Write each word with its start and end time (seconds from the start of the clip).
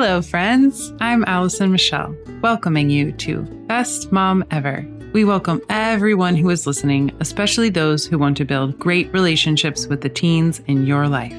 Hello, 0.00 0.22
friends. 0.22 0.92
I'm 1.00 1.24
Allison 1.26 1.72
Michelle, 1.72 2.16
welcoming 2.40 2.88
you 2.88 3.10
to 3.14 3.42
Best 3.66 4.12
Mom 4.12 4.44
Ever. 4.52 4.86
We 5.12 5.24
welcome 5.24 5.60
everyone 5.70 6.36
who 6.36 6.50
is 6.50 6.68
listening, 6.68 7.10
especially 7.18 7.68
those 7.68 8.06
who 8.06 8.16
want 8.16 8.36
to 8.36 8.44
build 8.44 8.78
great 8.78 9.12
relationships 9.12 9.88
with 9.88 10.02
the 10.02 10.08
teens 10.08 10.60
in 10.68 10.86
your 10.86 11.08
life. 11.08 11.34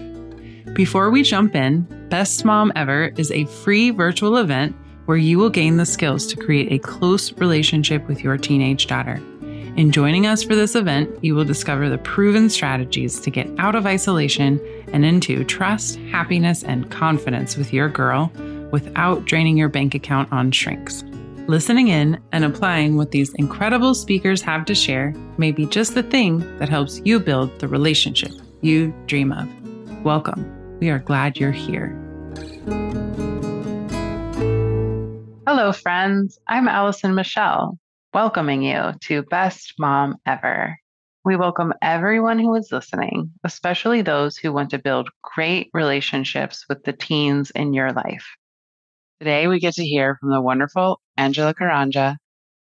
Before 0.73 1.09
we 1.09 1.23
jump 1.23 1.55
in, 1.55 1.87
Best 2.09 2.43
Mom 2.43 2.73
Ever 2.75 3.13
is 3.15 3.31
a 3.31 3.45
free 3.45 3.91
virtual 3.91 4.35
event 4.35 4.75
where 5.05 5.15
you 5.15 5.37
will 5.37 5.49
gain 5.49 5.77
the 5.77 5.85
skills 5.85 6.27
to 6.27 6.35
create 6.35 6.69
a 6.73 6.85
close 6.85 7.31
relationship 7.37 8.05
with 8.09 8.25
your 8.25 8.37
teenage 8.37 8.87
daughter. 8.87 9.21
In 9.77 9.93
joining 9.93 10.27
us 10.27 10.43
for 10.43 10.55
this 10.55 10.75
event, 10.75 11.09
you 11.23 11.33
will 11.33 11.45
discover 11.45 11.87
the 11.87 11.99
proven 11.99 12.49
strategies 12.49 13.21
to 13.21 13.31
get 13.31 13.47
out 13.57 13.75
of 13.75 13.85
isolation 13.85 14.59
and 14.91 15.05
into 15.05 15.45
trust, 15.45 15.95
happiness, 16.11 16.65
and 16.65 16.91
confidence 16.91 17.55
with 17.55 17.71
your 17.71 17.87
girl 17.87 18.29
without 18.71 19.25
draining 19.25 19.57
your 19.57 19.69
bank 19.69 19.95
account 19.95 20.31
on 20.31 20.51
shrinks. 20.51 21.03
Listening 21.47 21.87
in 21.87 22.21
and 22.31 22.45
applying 22.45 22.95
what 22.97 23.11
these 23.11 23.33
incredible 23.35 23.93
speakers 23.95 24.41
have 24.41 24.65
to 24.65 24.75
share 24.75 25.13
may 25.37 25.51
be 25.51 25.65
just 25.65 25.95
the 25.95 26.03
thing 26.03 26.39
that 26.59 26.69
helps 26.69 27.01
you 27.05 27.19
build 27.19 27.57
the 27.59 27.67
relationship 27.67 28.31
you 28.61 28.93
dream 29.07 29.31
of. 29.31 29.47
Welcome. 30.03 30.77
We 30.79 30.89
are 30.89 30.99
glad 30.99 31.37
you're 31.37 31.51
here. 31.51 31.97
Hello, 35.47 35.71
friends. 35.71 36.37
I'm 36.47 36.67
Allison 36.67 37.15
Michelle 37.15 37.79
welcoming 38.13 38.63
you 38.63 38.91
to 39.01 39.21
Best 39.23 39.75
Mom 39.77 40.15
Ever. 40.25 40.77
We 41.25 41.35
welcome 41.35 41.73
everyone 41.81 42.39
who 42.39 42.55
is 42.55 42.71
listening, 42.71 43.31
especially 43.43 44.01
those 44.01 44.35
who 44.35 44.51
want 44.51 44.71
to 44.71 44.79
build 44.79 45.09
great 45.21 45.69
relationships 45.73 46.65
with 46.67 46.83
the 46.83 46.93
teens 46.93 47.51
in 47.51 47.73
your 47.73 47.91
life. 47.91 48.25
Today, 49.19 49.47
we 49.47 49.59
get 49.59 49.73
to 49.73 49.85
hear 49.85 50.15
from 50.15 50.29
the 50.29 50.39
wonderful 50.39 51.01
Angela 51.17 51.53
Karanja, 51.53 52.15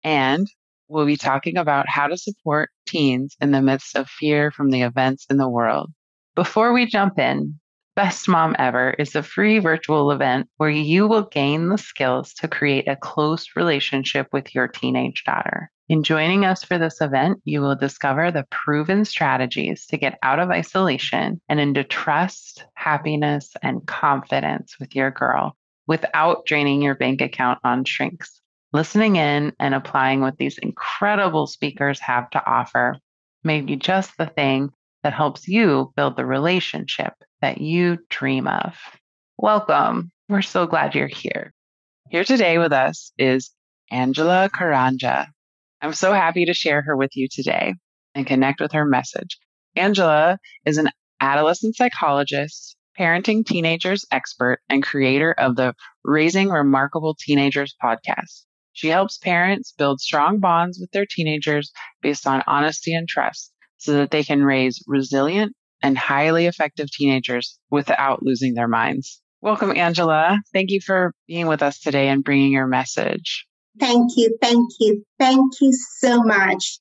and 0.04 0.48
we'll 0.88 1.06
be 1.06 1.16
talking 1.16 1.56
about 1.56 1.88
how 1.88 2.08
to 2.08 2.18
support 2.18 2.72
teens 2.88 3.38
in 3.40 3.52
the 3.52 3.62
midst 3.62 3.96
of 3.96 4.10
fear 4.10 4.50
from 4.50 4.72
the 4.72 4.82
events 4.82 5.28
in 5.30 5.38
the 5.38 5.48
world. 5.48 5.92
Before 6.36 6.74
we 6.74 6.88
jump 6.88 7.20
in, 7.20 7.60
Best 7.96 8.28
Mom 8.28 8.56
Ever 8.58 8.96
is 8.98 9.16
a 9.16 9.22
free 9.22 9.60
virtual 9.60 10.10
event 10.10 10.50
where 10.58 10.72
you 10.72 11.06
will 11.06 11.26
gain 11.26 11.70
the 11.70 11.78
skills 11.78 12.34
to 12.40 12.48
create 12.48 12.88
a 12.88 12.96
close 12.96 13.50
relationship 13.56 14.28
with 14.34 14.56
your 14.56 14.68
teenage 14.68 15.26
daughter. 15.26 15.70
In 15.90 16.02
joining 16.02 16.44
us 16.44 16.64
for 16.64 16.80
this 16.80 17.02
event, 17.02 17.40
you 17.46 17.62
will 17.62 17.76
discover 17.76 18.32
the 18.32 18.48
proven 18.50 19.06
strategies 19.06 19.86
to 19.88 19.98
get 19.98 20.18
out 20.24 20.40
of 20.40 20.50
isolation 20.50 21.40
and 21.48 21.60
into 21.60 21.84
trust, 21.84 22.66
happiness, 22.74 23.52
and 23.62 23.86
confidence 23.86 24.76
with 24.80 24.96
your 24.96 25.12
girl 25.12 25.56
without 25.88 26.46
draining 26.46 26.82
your 26.82 26.96
bank 26.96 27.22
account 27.22 27.60
on 27.64 27.86
shrinks. 27.86 28.42
Listening 28.74 29.16
in 29.16 29.54
and 29.60 29.74
applying 29.74 30.22
what 30.22 30.38
these 30.38 30.58
incredible 30.58 31.48
speakers 31.48 32.00
have 32.02 32.30
to 32.32 32.46
offer 32.46 32.98
may 33.44 33.62
be 33.62 33.78
just 33.78 34.18
the 34.18 34.26
thing 34.26 34.70
that 35.04 35.14
helps 35.14 35.48
you 35.48 35.92
build 35.96 36.18
the 36.18 36.26
relationship 36.26 37.14
that 37.42 37.60
you 37.60 37.98
dream 38.10 38.48
of. 38.48 38.76
Welcome. 39.38 40.12
We're 40.30 40.42
so 40.42 40.68
glad 40.68 40.96
you're 40.96 41.08
here. 41.08 41.54
Here 42.10 42.24
today 42.24 42.58
with 42.58 42.74
us 42.74 43.12
is 43.18 43.52
Angela 43.92 44.50
Karanja. 44.54 45.28
I'm 45.82 45.94
so 45.94 46.14
happy 46.14 46.46
to 46.46 46.54
share 46.54 46.82
her 46.82 46.96
with 46.96 47.16
you 47.16 47.28
today 47.32 47.76
and 48.16 48.26
connect 48.26 48.60
with 48.60 48.72
her 48.72 48.86
message. 48.86 49.38
Angela 49.76 50.40
is 50.66 50.78
an 50.78 50.90
adolescent 51.22 51.76
psychologist, 51.76 52.77
parenting 52.98 53.46
teenagers 53.46 54.06
expert, 54.12 54.60
and 54.70 54.84
creator 54.84 55.34
of 55.38 55.56
the 55.56 55.74
Raising 56.04 56.50
Remarkable 56.50 57.16
Teenagers 57.20 57.76
podcast. 57.84 58.46
She 58.74 58.88
helps 58.90 59.18
parents 59.18 59.74
build 59.78 60.00
strong 60.00 60.40
bonds 60.40 60.78
with 60.80 60.92
their 60.92 61.06
teenagers 61.10 61.72
based 62.02 62.28
on 62.28 62.44
honesty 62.48 62.94
and 62.94 63.08
trust 63.08 63.52
so 63.78 63.94
that 63.94 64.12
they 64.12 64.24
can 64.24 64.44
raise 64.44 64.84
resilient, 64.88 65.54
and 65.82 65.98
highly 65.98 66.46
effective 66.48 66.90
teenagers 66.92 67.60
without 67.70 68.24
losing 68.24 68.54
their 68.54 68.68
minds. 68.68 69.22
Welcome, 69.42 69.76
Angela. 69.78 70.40
Thank 70.54 70.72
you 70.72 70.82
for 70.82 71.14
being 71.28 71.48
with 71.48 71.62
us 71.62 71.80
today 71.80 72.08
and 72.10 72.24
bringing 72.24 72.52
your 72.52 72.68
message. 72.68 73.46
Thank 73.80 74.12
you. 74.18 74.36
Thank 74.42 74.72
you. 74.80 75.04
Thank 75.20 75.62
you 75.62 75.72
so 76.00 76.24
much. 76.24 76.80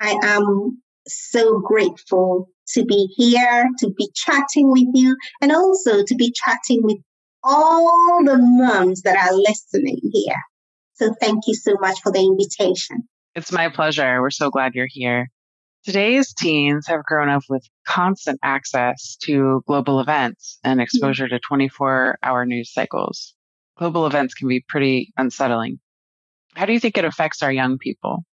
I 0.00 0.16
am 0.22 0.82
so 1.06 1.60
grateful 1.60 2.48
to 2.74 2.84
be 2.84 3.08
here, 3.16 3.68
to 3.78 3.90
be 3.96 4.10
chatting 4.14 4.70
with 4.70 4.88
you, 4.94 5.16
and 5.40 5.52
also 5.52 6.02
to 6.02 6.14
be 6.14 6.32
chatting 6.32 6.82
with 6.82 6.98
all 7.42 8.22
the 8.24 8.38
moms 8.38 9.02
that 9.02 9.16
are 9.16 9.34
listening 9.34 10.00
here. 10.12 10.42
So 10.94 11.14
thank 11.20 11.44
you 11.46 11.54
so 11.54 11.74
much 11.80 12.00
for 12.02 12.10
the 12.10 12.20
invitation. 12.20 13.08
It's 13.34 13.52
my 13.52 13.68
pleasure. 13.68 14.20
We're 14.20 14.30
so 14.30 14.50
glad 14.50 14.74
you're 14.74 14.88
here. 14.88 15.28
Today's 15.84 16.34
teens 16.34 16.86
have 16.88 17.04
grown 17.04 17.28
up 17.28 17.42
with 17.48 17.64
constant 17.86 18.40
access 18.42 19.16
to 19.22 19.62
global 19.66 20.00
events 20.00 20.58
and 20.64 20.74
mm-hmm. 20.74 20.82
exposure 20.82 21.28
to 21.28 21.38
24 21.38 22.18
hour 22.22 22.44
news 22.44 22.72
cycles. 22.72 23.34
Global 23.78 24.06
events 24.06 24.34
can 24.34 24.48
be 24.48 24.64
pretty 24.68 25.12
unsettling. 25.16 25.78
How 26.54 26.66
do 26.66 26.72
you 26.72 26.80
think 26.80 26.98
it 26.98 27.04
affects 27.04 27.42
our 27.42 27.52
young 27.52 27.78
people? 27.78 28.24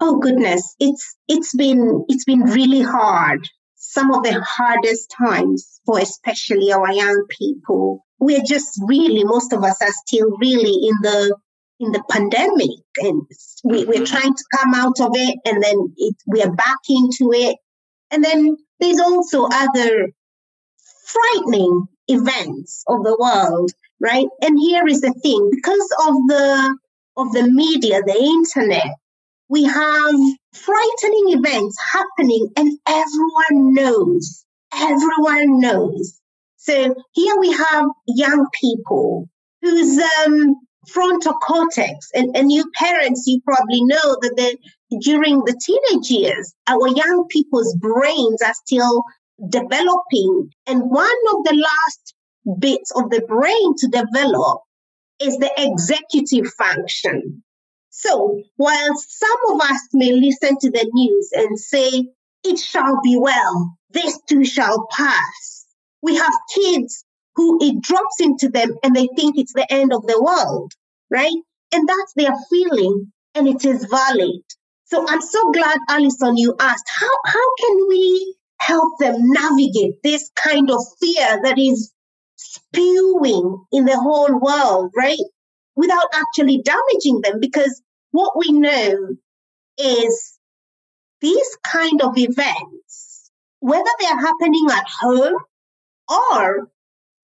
Oh 0.00 0.18
goodness, 0.18 0.74
it's 0.80 1.16
it's 1.28 1.54
been 1.54 2.04
it's 2.08 2.24
been 2.24 2.40
really 2.40 2.82
hard. 2.82 3.48
Some 3.92 4.12
of 4.12 4.22
the 4.22 4.40
hardest 4.40 5.10
times 5.10 5.80
for 5.84 5.98
especially 5.98 6.72
our 6.72 6.92
young 6.92 7.26
people. 7.28 8.06
We're 8.20 8.46
just 8.46 8.80
really 8.86 9.24
most 9.24 9.52
of 9.52 9.64
us 9.64 9.82
are 9.82 9.96
still 10.06 10.30
really 10.38 10.88
in 10.88 10.94
the 11.02 11.36
in 11.80 11.90
the 11.90 12.04
pandemic 12.08 12.84
and 12.98 13.22
we, 13.64 13.84
we're 13.86 13.94
mm-hmm. 13.94 14.04
trying 14.04 14.34
to 14.34 14.44
come 14.58 14.74
out 14.74 15.00
of 15.00 15.10
it 15.14 15.38
and 15.44 15.60
then 15.60 15.92
it, 15.96 16.14
we 16.28 16.40
are 16.40 16.52
back 16.52 16.78
into 16.88 17.32
it. 17.32 17.56
And 18.12 18.22
then 18.22 18.56
there's 18.78 19.00
also 19.00 19.48
other 19.50 20.10
frightening 21.06 21.86
events 22.06 22.84
of 22.86 23.02
the 23.02 23.16
world, 23.18 23.72
right? 23.98 24.26
And 24.40 24.56
here 24.60 24.86
is 24.86 25.00
the 25.00 25.14
thing, 25.14 25.50
because 25.50 25.88
of 26.06 26.14
the 26.28 26.78
of 27.16 27.32
the 27.32 27.50
media, 27.50 28.02
the 28.06 28.22
internet, 28.22 28.94
we 29.48 29.64
have 29.64 30.14
frightening 30.52 31.38
events 31.38 31.76
happening 31.92 32.48
and 32.56 32.78
everyone 32.86 33.74
knows. 33.74 34.44
Everyone 34.74 35.60
knows. 35.60 36.20
So 36.56 36.94
here 37.12 37.36
we 37.38 37.52
have 37.52 37.86
young 38.06 38.46
people 38.60 39.28
whose 39.62 39.98
um, 40.26 40.56
frontal 40.88 41.34
cortex. 41.34 42.08
And, 42.14 42.36
and 42.36 42.50
you 42.50 42.70
parents, 42.74 43.24
you 43.26 43.40
probably 43.42 43.84
know 43.84 44.16
that 44.20 44.56
during 45.00 45.40
the 45.44 45.58
teenage 45.64 46.10
years, 46.10 46.52
our 46.66 46.88
young 46.88 47.26
people's 47.28 47.74
brains 47.76 48.42
are 48.42 48.54
still 48.54 49.04
developing. 49.48 50.50
And 50.66 50.82
one 50.90 51.08
of 51.34 51.44
the 51.44 51.56
last 51.56 52.14
bits 52.58 52.90
of 52.92 53.10
the 53.10 53.22
brain 53.22 53.74
to 53.78 53.88
develop 53.88 54.60
is 55.20 55.36
the 55.38 55.50
executive 55.56 56.52
function. 56.54 57.42
So 58.02 58.42
while 58.56 58.96
some 58.96 59.38
of 59.50 59.60
us 59.60 59.88
may 59.92 60.12
listen 60.12 60.56
to 60.58 60.70
the 60.70 60.88
news 60.94 61.30
and 61.34 61.58
say, 61.58 62.08
it 62.44 62.58
shall 62.58 62.98
be 63.02 63.18
well, 63.18 63.76
this 63.90 64.18
too 64.26 64.44
shall 64.46 64.86
pass. 64.90 65.66
We 66.00 66.16
have 66.16 66.32
kids 66.54 67.04
who 67.34 67.58
it 67.62 67.82
drops 67.82 68.20
into 68.20 68.48
them 68.48 68.74
and 68.82 68.96
they 68.96 69.06
think 69.16 69.36
it's 69.36 69.52
the 69.52 69.70
end 69.70 69.92
of 69.92 70.06
the 70.06 70.20
world, 70.20 70.72
right? 71.10 71.36
And 71.72 71.86
that's 71.86 72.14
their 72.16 72.32
feeling 72.48 73.12
and 73.34 73.46
it 73.46 73.66
is 73.66 73.84
valid. 73.84 74.40
So 74.86 75.04
I'm 75.06 75.20
so 75.20 75.50
glad, 75.52 75.78
Alison, 75.90 76.38
you 76.38 76.54
asked, 76.58 76.88
how, 76.98 77.16
how 77.26 77.54
can 77.60 77.86
we 77.88 78.34
help 78.60 78.98
them 78.98 79.16
navigate 79.18 80.02
this 80.02 80.30
kind 80.42 80.70
of 80.70 80.82
fear 80.98 81.40
that 81.42 81.58
is 81.58 81.92
spewing 82.36 83.62
in 83.72 83.84
the 83.84 84.00
whole 84.00 84.40
world, 84.40 84.90
right? 84.96 85.18
Without 85.76 86.08
actually 86.14 86.62
damaging 86.62 87.20
them 87.20 87.40
because 87.40 87.82
what 88.12 88.36
we 88.36 88.52
know 88.52 89.16
is 89.78 90.38
these 91.20 91.56
kind 91.64 92.02
of 92.02 92.16
events, 92.16 93.30
whether 93.60 93.90
they're 94.00 94.20
happening 94.20 94.66
at 94.70 94.84
home 95.00 95.36
or 96.08 96.68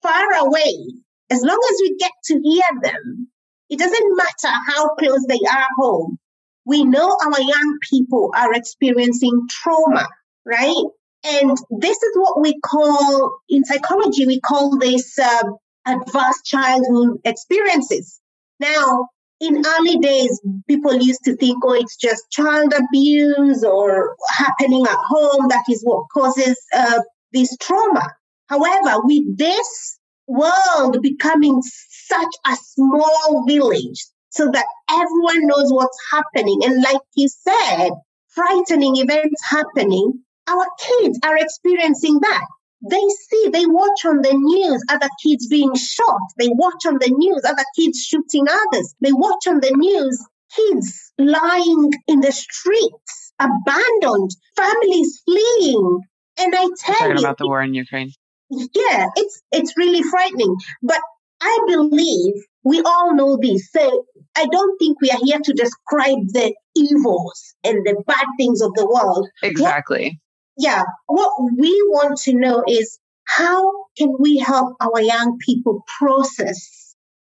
far 0.02 0.32
away, 0.34 0.86
as 1.30 1.42
long 1.42 1.60
as 1.70 1.80
we 1.80 1.96
get 1.96 2.12
to 2.24 2.40
hear 2.42 2.62
them, 2.82 3.28
it 3.68 3.78
doesn't 3.78 4.16
matter 4.16 4.54
how 4.68 4.94
close 4.94 5.24
they 5.26 5.40
are 5.50 5.66
home. 5.76 6.18
We 6.64 6.84
know 6.84 7.16
our 7.24 7.40
young 7.40 7.78
people 7.90 8.30
are 8.36 8.52
experiencing 8.52 9.46
trauma, 9.48 10.06
right? 10.44 10.84
And 11.24 11.56
this 11.80 11.96
is 11.96 12.12
what 12.14 12.40
we 12.40 12.58
call, 12.60 13.40
in 13.48 13.64
psychology, 13.64 14.26
we 14.26 14.40
call 14.40 14.78
this 14.78 15.18
uh, 15.18 15.42
adverse 15.84 16.42
childhood 16.44 17.18
experiences. 17.24 18.20
Now, 18.60 19.08
in 19.40 19.62
early 19.66 19.98
days, 19.98 20.40
people 20.66 20.94
used 20.94 21.24
to 21.24 21.36
think, 21.36 21.58
oh, 21.64 21.74
it's 21.74 21.96
just 21.96 22.30
child 22.30 22.72
abuse 22.72 23.62
or 23.62 24.16
happening 24.30 24.84
at 24.86 24.96
home. 25.08 25.48
That 25.48 25.64
is 25.70 25.82
what 25.82 26.06
causes 26.12 26.58
uh, 26.74 27.00
this 27.32 27.56
trauma. 27.58 28.06
However, 28.48 29.00
with 29.04 29.36
this 29.36 29.98
world 30.26 31.00
becoming 31.02 31.60
such 31.62 32.34
a 32.46 32.56
small 32.56 33.44
village 33.46 34.04
so 34.30 34.50
that 34.50 34.66
everyone 34.90 35.46
knows 35.46 35.72
what's 35.72 35.98
happening. 36.12 36.60
And 36.64 36.82
like 36.82 37.00
you 37.14 37.28
said, 37.28 37.90
frightening 38.28 38.96
events 38.96 39.42
happening, 39.48 40.20
our 40.48 40.66
kids 40.80 41.18
are 41.24 41.36
experiencing 41.36 42.20
that. 42.20 42.46
They 42.82 43.02
see, 43.30 43.48
they 43.52 43.66
watch 43.66 44.04
on 44.04 44.22
the 44.22 44.34
news 44.34 44.84
other 44.90 45.08
kids 45.24 45.48
being 45.48 45.74
shot. 45.74 46.20
They 46.38 46.48
watch 46.48 46.86
on 46.86 46.98
the 47.00 47.10
news 47.10 47.42
other 47.44 47.64
kids 47.76 48.00
shooting 48.00 48.46
others. 48.48 48.94
They 49.00 49.12
watch 49.12 49.46
on 49.48 49.60
the 49.60 49.72
news 49.74 50.24
kids 50.54 51.12
lying 51.18 51.92
in 52.06 52.20
the 52.20 52.32
streets, 52.32 53.32
abandoned, 53.38 54.30
families 54.56 55.22
fleeing. 55.24 56.00
And 56.38 56.54
I 56.54 56.66
tell 56.78 56.94
talking 56.96 57.16
you, 57.16 57.24
about 57.24 57.38
the 57.38 57.46
war 57.46 57.62
in 57.62 57.74
Ukraine. 57.74 58.12
Yeah, 58.50 59.08
it's 59.16 59.42
it's 59.52 59.76
really 59.76 60.02
frightening. 60.02 60.54
But 60.82 61.00
I 61.40 61.58
believe 61.66 62.34
we 62.62 62.82
all 62.82 63.14
know 63.14 63.38
this. 63.40 63.70
So 63.70 64.04
I 64.36 64.46
don't 64.46 64.78
think 64.78 65.00
we 65.00 65.10
are 65.10 65.18
here 65.22 65.40
to 65.42 65.52
describe 65.52 66.18
the 66.28 66.54
evils 66.74 67.54
and 67.64 67.84
the 67.86 68.02
bad 68.06 68.26
things 68.36 68.60
of 68.60 68.72
the 68.74 68.86
world. 68.86 69.28
Exactly. 69.42 70.20
Yeah. 70.56 70.82
What 71.06 71.30
we 71.56 71.70
want 71.88 72.18
to 72.22 72.34
know 72.34 72.64
is 72.66 72.98
how 73.24 73.72
can 73.98 74.14
we 74.18 74.38
help 74.38 74.76
our 74.80 75.00
young 75.00 75.38
people 75.38 75.84
process 75.98 76.94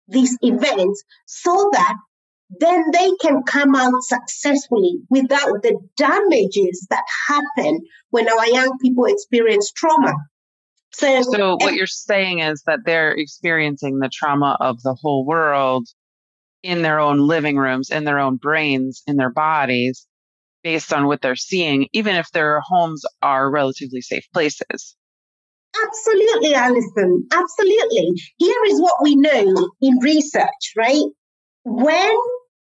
these 0.07 0.37
events 0.41 1.03
so 1.25 1.69
that 1.73 1.95
then 2.59 2.85
they 2.91 3.11
can 3.21 3.43
come 3.43 3.75
out 3.75 4.01
successfully 4.01 4.99
without 5.09 5.61
the 5.61 5.77
damages 5.97 6.87
that 6.89 7.03
happen 7.27 7.81
when 8.09 8.27
our 8.27 8.47
young 8.47 8.77
people 8.81 9.05
experience 9.05 9.71
trauma. 9.71 10.13
So, 10.91 11.21
so 11.21 11.57
what 11.59 11.75
you're 11.75 11.85
saying 11.85 12.39
is 12.39 12.63
that 12.65 12.79
they're 12.85 13.11
experiencing 13.11 13.99
the 13.99 14.09
trauma 14.11 14.57
of 14.59 14.81
the 14.81 14.95
whole 14.95 15.25
world 15.25 15.87
in 16.63 16.81
their 16.81 16.99
own 16.99 17.19
living 17.19 17.57
rooms, 17.57 17.91
in 17.91 18.03
their 18.03 18.19
own 18.19 18.37
brains, 18.37 19.03
in 19.05 19.15
their 19.15 19.29
bodies, 19.29 20.07
based 20.63 20.93
on 20.93 21.07
what 21.07 21.21
they're 21.21 21.35
seeing, 21.35 21.87
even 21.93 22.15
if 22.15 22.29
their 22.31 22.59
homes 22.61 23.03
are 23.21 23.49
relatively 23.49 24.01
safe 24.01 24.27
places. 24.33 24.95
Absolutely, 25.85 26.55
Alison. 26.55 27.27
Absolutely. 27.31 28.11
Here 28.37 28.63
is 28.67 28.81
what 28.81 28.95
we 29.01 29.15
know 29.15 29.69
in 29.81 29.99
research, 30.01 30.73
right? 30.75 31.03
When 31.63 32.17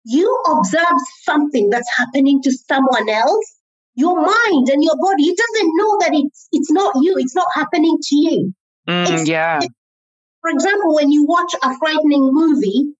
you 0.04 0.42
observe 0.50 0.98
something 1.22 1.70
that's 1.70 1.88
happening 1.96 2.40
to 2.42 2.52
someone 2.52 3.08
else, 3.08 3.56
your 3.94 4.16
mind 4.16 4.68
and 4.68 4.82
your 4.82 4.96
body, 4.96 5.24
it 5.24 5.38
doesn't 5.38 5.70
know 5.76 5.98
that 6.00 6.10
it's 6.12 6.48
it's 6.52 6.70
not 6.70 6.94
you, 7.00 7.16
it's 7.16 7.34
not 7.34 7.46
happening 7.54 7.98
to 8.00 8.16
you. 8.16 8.54
Mm, 8.88 9.26
yeah. 9.26 9.60
for 10.40 10.50
example, 10.50 10.94
when 10.94 11.10
you 11.10 11.24
watch 11.24 11.54
a 11.62 11.78
frightening 11.78 12.30
movie, 12.32 12.92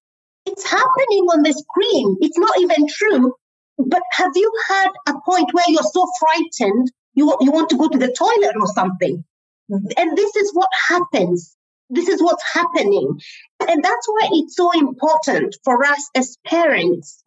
it's 0.46 0.64
happening 0.64 1.24
on 1.32 1.42
the 1.42 1.52
screen. 1.52 2.16
It's 2.20 2.38
not 2.38 2.58
even 2.60 2.86
true. 2.88 3.34
But 3.78 4.02
have 4.12 4.32
you 4.34 4.52
had 4.68 4.90
a 5.08 5.14
point 5.24 5.52
where 5.52 5.64
you're 5.68 5.82
so 5.82 6.06
frightened 6.20 6.90
you 7.14 7.36
you 7.40 7.50
want 7.52 7.70
to 7.70 7.76
go 7.76 7.88
to 7.88 7.98
the 7.98 8.12
toilet 8.12 8.56
or 8.58 8.66
something? 8.68 9.24
And 9.70 10.16
this 10.16 10.36
is 10.36 10.50
what 10.52 10.68
happens. 10.88 11.56
This 11.90 12.08
is 12.08 12.22
what's 12.22 12.44
happening. 12.52 13.18
And 13.60 13.82
that's 13.82 14.08
why 14.08 14.28
it's 14.32 14.56
so 14.56 14.70
important 14.72 15.56
for 15.64 15.84
us 15.84 16.10
as 16.14 16.36
parents, 16.46 17.22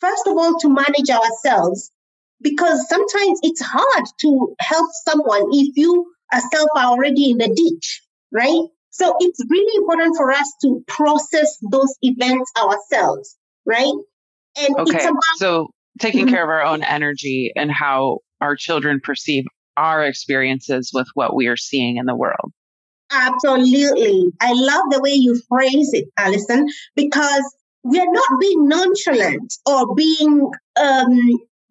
first 0.00 0.26
of 0.26 0.36
all, 0.36 0.58
to 0.60 0.68
manage 0.68 1.10
ourselves 1.10 1.90
because 2.40 2.88
sometimes 2.88 3.40
it's 3.42 3.62
hard 3.62 4.04
to 4.20 4.54
help 4.60 4.90
someone 5.06 5.46
if 5.52 5.76
you 5.76 6.12
yourself 6.32 6.68
are 6.76 6.86
already 6.86 7.30
in 7.30 7.38
the 7.38 7.48
ditch, 7.48 8.02
right? 8.32 8.68
So 8.90 9.14
it's 9.20 9.40
really 9.48 9.76
important 9.76 10.16
for 10.16 10.30
us 10.32 10.52
to 10.62 10.84
process 10.86 11.58
those 11.70 11.94
events 12.02 12.50
ourselves, 12.60 13.36
right? 13.64 13.92
And 14.58 14.76
okay. 14.78 15.04
About- 15.04 15.22
so 15.36 15.70
taking 15.98 16.26
mm-hmm. 16.26 16.34
care 16.34 16.44
of 16.44 16.48
our 16.48 16.62
own 16.62 16.82
energy 16.82 17.52
and 17.56 17.70
how 17.70 18.18
our 18.40 18.56
children 18.56 19.00
perceive 19.02 19.44
our 19.76 20.04
experiences 20.04 20.90
with 20.92 21.08
what 21.14 21.34
we 21.34 21.46
are 21.46 21.56
seeing 21.56 21.96
in 21.96 22.06
the 22.06 22.16
world. 22.16 22.52
Absolutely. 23.10 24.32
I 24.40 24.52
love 24.52 24.84
the 24.90 25.00
way 25.00 25.12
you 25.12 25.40
phrase 25.48 25.90
it, 25.92 26.08
Allison, 26.18 26.66
because 26.94 27.56
we 27.84 27.98
are 27.98 28.10
not 28.10 28.40
being 28.40 28.68
nonchalant 28.68 29.54
or 29.66 29.94
being 29.94 30.50
um, 30.76 31.18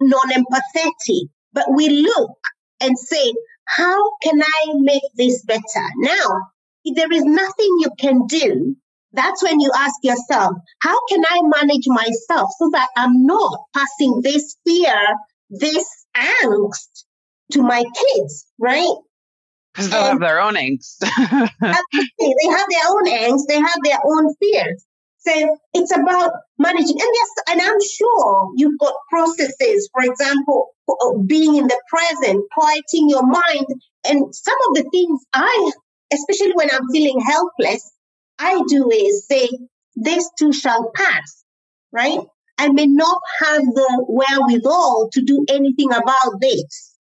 non 0.01 0.29
empathetic, 0.31 1.27
but 1.53 1.65
we 1.75 1.89
look 1.89 2.37
and 2.81 2.97
say, 2.97 3.33
how 3.65 4.01
can 4.23 4.41
I 4.41 4.73
make 4.75 5.03
this 5.15 5.43
better? 5.45 5.85
Now, 5.97 6.39
if 6.85 6.95
there 6.95 7.11
is 7.11 7.23
nothing 7.25 7.77
you 7.81 7.91
can 7.99 8.25
do, 8.27 8.75
that's 9.13 9.43
when 9.43 9.59
you 9.59 9.71
ask 9.75 9.95
yourself, 10.03 10.55
how 10.81 10.97
can 11.09 11.23
I 11.29 11.41
manage 11.43 11.87
myself 11.87 12.49
so 12.59 12.69
that 12.73 12.89
I'm 12.95 13.25
not 13.25 13.59
passing 13.73 14.21
this 14.21 14.57
fear, 14.65 14.95
this 15.49 15.87
angst 16.15 17.05
to 17.53 17.61
my 17.61 17.83
kids, 17.83 18.45
right? 18.59 18.95
Because 19.73 19.89
they'll 19.89 20.03
have 20.03 20.19
their 20.19 20.41
own 20.41 20.55
angst. 20.55 20.99
they 20.99 21.07
have 21.07 22.65
their 22.69 22.87
own 22.89 23.07
angst, 23.07 23.47
they 23.47 23.59
have 23.59 23.79
their 23.83 23.99
own 24.05 24.33
fears. 24.35 24.85
So 25.19 25.57
it's 25.73 25.95
about 25.95 26.31
managing. 26.57 26.97
And 26.99 27.09
yes, 27.13 27.29
and 27.49 27.61
I'm 27.61 27.81
sure 27.81 28.51
you've 28.55 28.79
got 28.79 28.93
processes, 29.09 29.89
for 29.93 30.03
example, 30.03 30.69
being 31.25 31.55
in 31.55 31.67
the 31.67 31.81
present, 31.89 32.45
quieting 32.53 33.09
your 33.09 33.25
mind. 33.25 33.67
And 34.07 34.33
some 34.33 34.55
of 34.69 34.75
the 34.75 34.89
things 34.89 35.21
I, 35.33 35.71
especially 36.13 36.53
when 36.53 36.69
I'm 36.71 36.87
feeling 36.93 37.19
helpless, 37.19 37.91
I 38.39 38.61
do 38.67 38.89
is 38.91 39.25
say, 39.27 39.49
this 39.95 40.29
too 40.37 40.53
shall 40.53 40.91
pass, 40.93 41.43
right? 41.91 42.19
I 42.57 42.69
may 42.69 42.85
not 42.85 43.21
have 43.39 43.63
the 43.63 44.05
wherewithal 44.07 45.09
to 45.13 45.21
do 45.21 45.45
anything 45.49 45.91
about 45.91 46.39
this. 46.39 46.95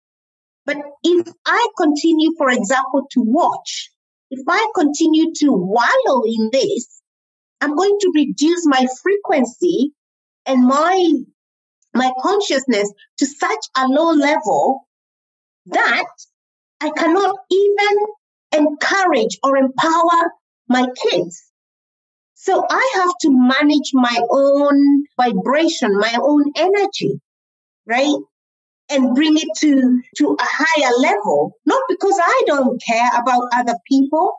But 0.64 0.76
if 1.02 1.26
I 1.44 1.69
continue, 1.76 2.32
for 2.38 2.50
example, 2.50 3.06
to 3.12 3.20
watch, 3.20 3.90
if 4.31 4.44
I 4.49 4.70
continue 4.75 5.32
to 5.37 5.52
wallow 5.52 6.23
in 6.25 6.50
this, 6.52 7.02
I'm 7.61 7.76
going 7.76 7.99
to 8.00 8.12
reduce 8.14 8.67
my 8.67 8.87
frequency 9.02 9.92
and 10.47 10.66
my 10.66 11.12
my 11.95 12.11
consciousness 12.23 12.90
to 13.18 13.26
such 13.26 13.64
a 13.76 13.87
low 13.87 14.12
level 14.12 14.88
that 15.66 16.07
I 16.80 16.90
cannot 16.90 17.37
even 17.50 17.99
encourage 18.52 19.38
or 19.42 19.59
empower 19.59 20.33
my 20.69 20.87
kids. 21.02 21.42
So 22.35 22.64
I 22.69 22.92
have 22.95 23.12
to 23.21 23.31
manage 23.31 23.90
my 23.92 24.19
own 24.31 25.04
vibration, 25.16 25.97
my 25.99 26.16
own 26.21 26.45
energy, 26.57 27.21
right? 27.87 28.16
And 28.90 29.14
bring 29.14 29.37
it 29.37 29.49
to, 29.59 30.02
to 30.16 30.37
a 30.38 30.45
higher 30.45 30.92
level, 30.99 31.57
not 31.66 31.83
because 31.88 32.19
I 32.21 32.42
don't 32.47 32.83
care 32.83 33.11
about 33.21 33.49
other 33.54 33.78
people, 33.88 34.35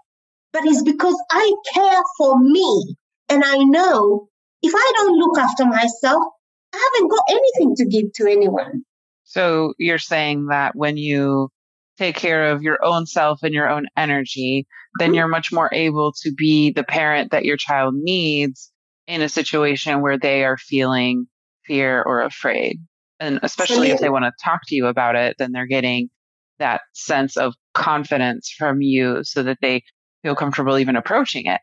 but 0.51 0.65
it's 0.65 0.84
because 0.84 1.15
I 1.32 1.53
care 1.74 2.01
for 2.18 2.39
me. 2.39 2.96
And 3.30 3.44
I 3.44 3.58
know 3.58 4.27
if 4.62 4.74
I 4.75 4.92
don't 4.98 5.18
look 5.18 5.38
after 5.38 5.65
myself, 5.65 6.24
I 6.74 6.92
haven't 6.94 7.10
got 7.10 7.24
anything 7.30 7.75
to 7.77 7.86
give 7.86 8.13
to 8.15 8.27
anyone. 8.30 8.84
So 9.24 9.74
you're 9.77 9.98
saying 9.98 10.48
that 10.48 10.75
when 10.75 10.98
you 10.98 11.50
take 11.98 12.16
care 12.16 12.52
of 12.52 12.62
your 12.62 12.84
own 12.84 13.06
self 13.06 13.44
and 13.44 13.54
your 13.54 13.70
own 13.70 13.86
energy, 13.96 14.68
then 15.00 15.10
mm-hmm. 15.10 15.16
you're 15.16 15.28
much 15.28 15.52
more 15.52 15.70
able 15.72 16.14
to 16.24 16.32
be 16.32 16.72
the 16.72 16.84
parent 16.84 17.32
that 17.32 17.46
your 17.46 17.58
child 17.58 17.94
needs 17.96 18.72
in 19.08 19.22
a 19.22 19.30
situation 19.30 20.02
where 20.02 20.18
they 20.18 20.44
are 20.44 20.58
feeling 20.58 21.28
fear 21.66 22.02
or 22.02 22.22
afraid. 22.22 22.80
And 23.20 23.40
especially 23.44 23.92
if 23.92 24.00
they 24.00 24.10
want 24.10 24.26
to 24.26 24.32
talk 24.44 24.62
to 24.68 24.76
you 24.76 24.88
about 24.88 25.16
it, 25.16 25.36
then 25.38 25.52
they're 25.52 25.66
getting 25.66 26.10
that 26.60 26.82
sense 26.94 27.38
of 27.38 27.54
confidence 27.74 28.54
from 28.58 28.82
you 28.82 29.24
so 29.24 29.44
that 29.44 29.58
they 29.62 29.84
feel 30.24 30.36
comfortable 30.36 30.78
even 30.78 30.96
approaching 30.96 31.46
it. 31.46 31.62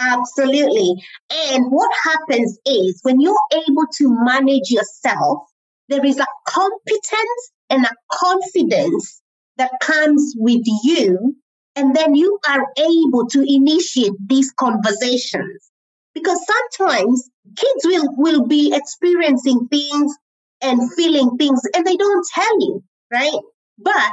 Absolutely. 0.00 0.94
And 1.30 1.66
what 1.70 1.90
happens 2.04 2.58
is 2.66 3.00
when 3.02 3.20
you're 3.20 3.36
able 3.52 3.84
to 3.98 4.16
manage 4.24 4.70
yourself, 4.70 5.44
there 5.88 6.04
is 6.04 6.18
a 6.18 6.26
competence 6.48 7.52
and 7.70 7.84
a 7.84 7.90
confidence 8.10 9.21
that 9.56 9.72
comes 9.80 10.34
with 10.36 10.62
you. 10.84 11.36
And 11.74 11.96
then 11.96 12.14
you 12.14 12.38
are 12.48 12.66
able 12.76 13.26
to 13.28 13.44
initiate 13.46 14.12
these 14.26 14.52
conversations. 14.52 15.70
Because 16.14 16.38
sometimes 16.44 17.30
kids 17.56 17.84
will, 17.84 18.08
will 18.16 18.46
be 18.46 18.74
experiencing 18.74 19.68
things 19.68 20.14
and 20.60 20.92
feeling 20.94 21.36
things 21.38 21.60
and 21.74 21.86
they 21.86 21.96
don't 21.96 22.26
tell 22.34 22.60
you, 22.60 22.84
right? 23.10 23.40
But 23.78 24.12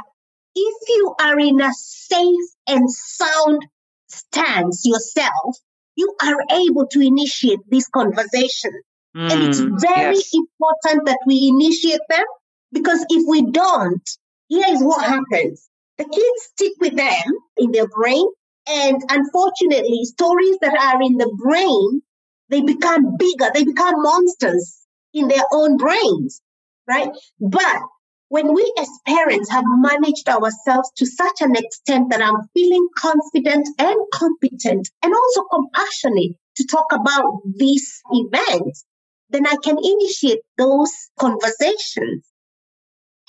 if 0.54 0.88
you 0.88 1.14
are 1.20 1.38
in 1.38 1.60
a 1.60 1.72
safe 1.74 2.48
and 2.66 2.90
sound 2.90 3.62
stance 4.08 4.82
yourself, 4.84 5.56
you 5.96 6.14
are 6.22 6.44
able 6.50 6.86
to 6.88 7.00
initiate 7.00 7.60
this 7.68 7.86
conversation. 7.88 8.72
Mm, 9.16 9.32
and 9.32 9.42
it's 9.42 9.60
mm, 9.60 9.80
very 9.80 10.16
yes. 10.16 10.34
important 10.34 11.06
that 11.06 11.18
we 11.26 11.48
initiate 11.48 12.00
them 12.08 12.24
because 12.72 13.04
if 13.10 13.24
we 13.28 13.50
don't, 13.50 14.08
here 14.50 14.66
is 14.68 14.82
what 14.84 15.02
happens. 15.04 15.70
The 15.98 16.04
kids 16.04 16.42
stick 16.52 16.74
with 16.80 16.96
them 16.96 17.24
in 17.56 17.72
their 17.72 17.88
brain 17.88 18.26
And 18.68 19.02
unfortunately, 19.10 20.04
stories 20.04 20.58
that 20.60 20.76
are 20.78 21.02
in 21.02 21.16
the 21.16 21.30
brain, 21.42 22.02
they 22.50 22.60
become 22.60 23.16
bigger, 23.18 23.50
they 23.54 23.64
become 23.64 24.02
monsters 24.02 24.86
in 25.14 25.28
their 25.28 25.44
own 25.52 25.78
brains, 25.78 26.42
right? 26.86 27.10
But 27.40 27.80
when 28.28 28.54
we 28.54 28.72
as 28.78 28.88
parents 29.06 29.50
have 29.50 29.64
managed 29.66 30.28
ourselves 30.28 30.90
to 30.96 31.06
such 31.06 31.40
an 31.40 31.56
extent 31.56 32.10
that 32.10 32.22
I'm 32.22 32.48
feeling 32.54 32.86
confident 32.98 33.68
and 33.78 33.96
competent 34.14 34.88
and 35.02 35.14
also 35.14 35.42
compassionate 35.44 36.36
to 36.56 36.64
talk 36.66 36.86
about 36.92 37.40
these 37.56 38.00
events, 38.10 38.84
then 39.30 39.46
I 39.46 39.56
can 39.64 39.78
initiate 39.82 40.40
those 40.58 40.92
conversations. 41.18 42.24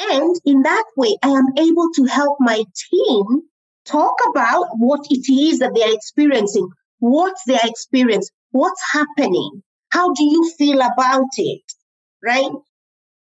And 0.10 0.36
in 0.46 0.64
that 0.64 0.86
way, 0.98 1.16
I 1.22 1.30
am 1.30 1.46
able 1.58 1.90
to 1.96 2.06
help 2.06 2.38
my 2.40 2.64
team 2.90 3.42
talk 3.86 4.16
about 4.30 4.68
what 4.78 5.02
it 5.10 5.32
is 5.32 5.60
that 5.60 5.74
they 5.76 5.84
are 5.84 5.94
experiencing, 5.94 6.68
what's 7.00 7.44
their 7.46 7.60
experience, 7.64 8.30
what's 8.52 8.82
happening, 8.92 9.64
how 9.90 10.14
do 10.14 10.24
you 10.24 10.52
feel 10.58 10.82
about 10.82 11.30
it, 11.38 11.62
right? 12.24 12.52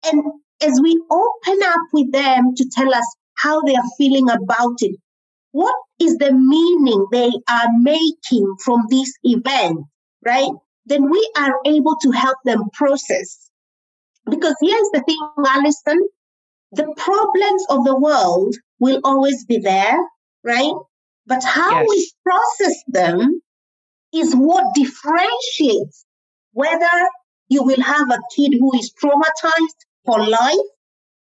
And 0.06 0.24
as 0.62 0.80
we 0.82 1.02
open 1.10 1.60
up 1.64 1.82
with 1.94 2.12
them 2.12 2.56
to 2.56 2.70
tell 2.72 2.94
us 2.94 3.16
how 3.36 3.62
they 3.62 3.76
are 3.76 3.90
feeling 3.98 4.30
about 4.30 4.76
it, 4.80 4.96
what 5.52 5.76
is 6.00 6.18
the 6.18 6.34
meaning 6.34 7.08
they 7.12 7.32
are 7.50 7.68
making 7.80 8.56
from 8.64 8.84
this 8.90 9.14
event, 9.24 9.80
right? 10.26 10.52
Then 10.86 11.10
we 11.10 11.32
are 11.38 11.60
able 11.66 11.96
to 12.02 12.12
help 12.12 12.38
them 12.44 12.70
process. 12.74 13.50
Because 14.30 14.56
here's 14.62 14.90
the 14.92 15.04
thing, 15.06 15.20
Alison, 15.48 16.00
the 16.72 16.94
problems 16.98 17.66
of 17.70 17.86
the 17.86 17.98
world 17.98 18.56
will 18.80 19.00
always 19.04 19.46
be 19.46 19.60
there, 19.60 19.98
right? 20.44 20.74
But 21.28 21.44
how 21.44 21.82
yes. 21.82 21.88
we 21.90 22.12
process 22.24 22.84
them 22.88 23.42
is 24.14 24.34
what 24.34 24.74
differentiates 24.76 26.06
whether 26.54 27.10
you 27.50 27.64
will 27.64 27.82
have 27.82 28.10
a 28.10 28.20
kid 28.36 28.54
who 28.60 28.76
is 28.78 28.94
traumatized 28.94 29.80
for 30.06 30.26
life 30.26 30.70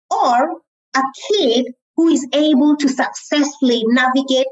or 0.10 0.62
a 0.96 1.02
kid 1.30 1.66
who 1.98 2.10
is 2.10 2.28
able 2.34 2.76
to 2.78 2.90
successfully 2.90 3.84
navigate 3.88 4.48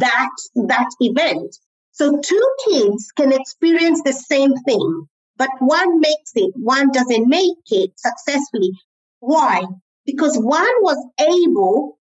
that 0.00 0.30
that 0.56 0.88
event 1.00 1.56
so 1.92 2.18
two 2.20 2.48
kids 2.68 3.12
can 3.16 3.32
experience 3.32 4.02
the 4.04 4.12
same 4.12 4.54
thing 4.66 5.06
but 5.36 5.50
one 5.60 6.00
makes 6.00 6.32
it 6.34 6.52
one 6.56 6.90
doesn't 6.90 7.28
make 7.28 7.58
it 7.70 7.90
successfully 7.96 8.72
why 9.20 9.62
because 10.08 10.36
one 10.38 10.74
was 10.80 10.98
able 11.20 11.98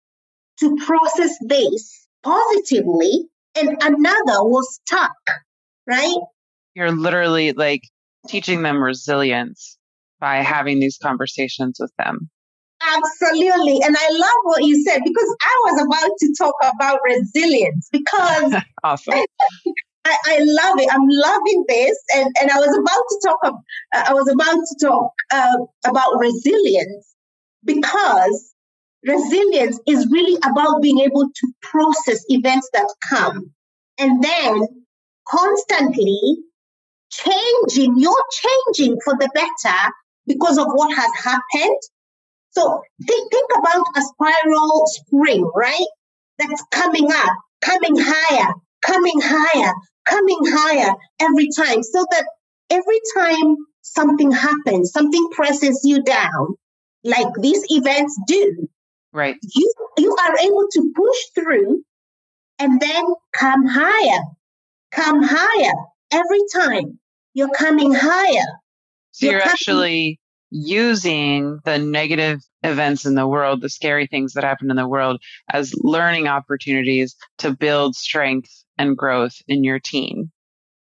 to 0.60 0.76
process 0.86 1.36
this 1.42 2.08
positively 2.24 3.28
and 3.56 3.70
another 3.82 4.44
was 4.44 4.80
stuck 4.82 5.12
right 5.86 6.16
you're 6.78 6.92
literally 6.92 7.54
like 7.54 7.82
teaching 8.28 8.62
them 8.62 8.82
resilience 8.82 9.78
by 10.20 10.38
having 10.38 10.80
these 10.80 11.00
conversations 11.02 11.78
with 11.80 11.92
them. 11.98 12.30
Absolutely. 12.82 13.82
And 13.84 13.96
I 13.98 14.10
love 14.12 14.40
what 14.44 14.64
you 14.64 14.84
said 14.84 15.02
because 15.04 15.36
I 15.42 15.62
was 15.66 15.82
about 15.82 16.12
to 16.20 16.36
talk 16.38 16.54
about 16.76 17.00
resilience 17.04 17.90
because 17.92 18.62
awesome. 18.84 19.16
I, 20.06 20.16
I, 20.26 20.38
love 20.42 20.80
it. 20.80 20.88
I'm 20.92 21.08
loving 21.08 21.66
this. 21.68 21.98
And, 22.16 22.34
and 22.40 22.52
I 22.52 22.58
was 22.58 22.78
about 22.78 23.04
to 23.10 23.20
talk, 23.28 23.62
uh, 23.96 24.04
I 24.08 24.14
was 24.14 24.30
about 24.32 24.54
to 24.54 24.86
talk 24.86 25.12
uh, 25.32 25.90
about 25.90 26.20
resilience 26.20 27.16
because 27.68 28.54
resilience 29.06 29.80
is 29.86 30.08
really 30.12 30.40
about 30.44 30.82
being 30.82 31.02
able 31.02 31.28
to 31.28 31.54
process 31.62 32.24
events 32.30 32.68
that 32.74 32.88
come 33.08 33.54
and 34.00 34.24
then 34.24 34.62
constantly 35.28 36.38
changing, 37.12 37.96
you're 37.98 38.24
changing 38.32 38.98
for 39.04 39.14
the 39.20 39.30
better 39.34 39.78
because 40.26 40.58
of 40.58 40.68
what 40.68 40.96
has 40.96 41.12
happened. 41.24 41.78
So 42.52 42.82
think, 43.06 43.32
think 43.32 43.50
about 43.58 43.84
a 43.96 44.02
spiral 44.02 44.84
spring, 44.88 45.50
right? 45.56 45.88
That's 46.40 46.64
coming 46.72 47.12
up, 47.12 47.34
coming 47.62 47.96
higher, 47.98 48.54
coming 48.82 49.20
higher, 49.22 49.74
coming 50.06 50.40
higher 50.44 50.94
every 51.20 51.50
time 51.56 51.84
so 51.84 52.06
that 52.12 52.26
every 52.70 53.00
time 53.16 53.56
something 53.82 54.32
happens, 54.32 54.92
something 54.92 55.30
presses 55.32 55.82
you 55.84 56.04
down, 56.04 56.48
like 57.04 57.28
these 57.42 57.64
events 57.70 58.20
do. 58.28 58.68
Right. 59.14 59.36
You, 59.42 59.74
you 59.98 60.16
are 60.16 60.38
able 60.40 60.68
to 60.72 60.94
push 60.96 61.18
through 61.36 61.84
and 62.60 62.80
then 62.80 63.04
come 63.34 63.66
higher, 63.66 64.22
come 64.92 65.24
higher 65.24 65.74
every 66.12 66.42
time. 66.54 67.00
You're 67.34 67.54
coming 67.56 67.94
higher. 67.94 68.46
So 69.12 69.28
you're, 69.28 69.36
you're 69.36 69.44
actually 69.44 70.20
using 70.50 71.60
the 71.66 71.78
negative 71.78 72.40
events 72.64 73.06
in 73.06 73.16
the 73.16 73.28
world, 73.28 73.62
the 73.62 73.70
scary 73.70 74.08
things 74.08 74.34
that 74.34 74.44
happen 74.44 74.70
in 74.70 74.76
the 74.78 74.88
world, 74.88 75.22
as 75.52 75.74
learning 75.78 76.28
opportunities 76.28 77.16
to 77.40 77.54
build 77.56 77.96
strength 77.96 78.50
and 78.78 78.98
growth 78.98 79.36
in 79.48 79.64
your 79.64 79.80
team. 79.80 80.32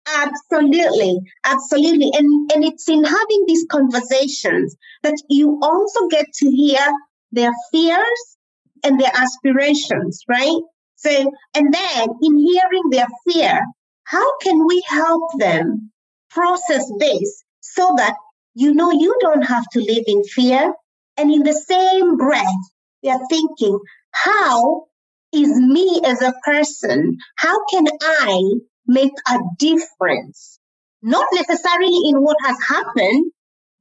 Absolutely, 0.06 1.18
absolutely. 1.44 2.10
And 2.14 2.50
and 2.52 2.64
it's 2.64 2.88
in 2.88 3.04
having 3.04 3.44
these 3.46 3.64
conversations 3.70 4.76
that 5.02 5.14
you 5.30 5.58
also 5.62 6.08
get 6.08 6.26
to 6.40 6.50
hear 6.50 6.86
their 7.32 7.52
fears 7.72 8.36
and 8.84 9.00
their 9.00 9.10
aspirations, 9.14 10.22
right? 10.28 10.60
So 10.96 11.10
and 11.54 11.72
then 11.72 12.08
in 12.22 12.36
hearing 12.38 12.90
their 12.90 13.06
fear, 13.26 13.60
how 14.04 14.38
can 14.38 14.66
we 14.66 14.82
help 14.86 15.22
them 15.38 15.90
process 16.30 16.90
this 16.98 17.42
so 17.60 17.94
that 17.96 18.14
you 18.54 18.74
know 18.74 18.90
you 18.90 19.16
don't 19.20 19.42
have 19.42 19.64
to 19.72 19.80
live 19.80 20.04
in 20.06 20.22
fear. 20.24 20.74
And 21.16 21.30
in 21.32 21.44
the 21.44 21.54
same 21.54 22.16
breath, 22.16 22.62
they're 23.02 23.20
thinking, 23.30 23.78
how 24.10 24.86
is 25.32 25.48
me 25.58 26.00
as 26.04 26.20
a 26.22 26.34
person, 26.44 27.16
how 27.36 27.56
can 27.72 27.84
I 28.02 28.40
make 28.86 29.12
a 29.28 29.38
difference? 29.58 30.58
Not 31.02 31.26
necessarily 31.32 32.08
in 32.08 32.16
what 32.16 32.36
has 32.44 32.56
happened, 32.66 33.32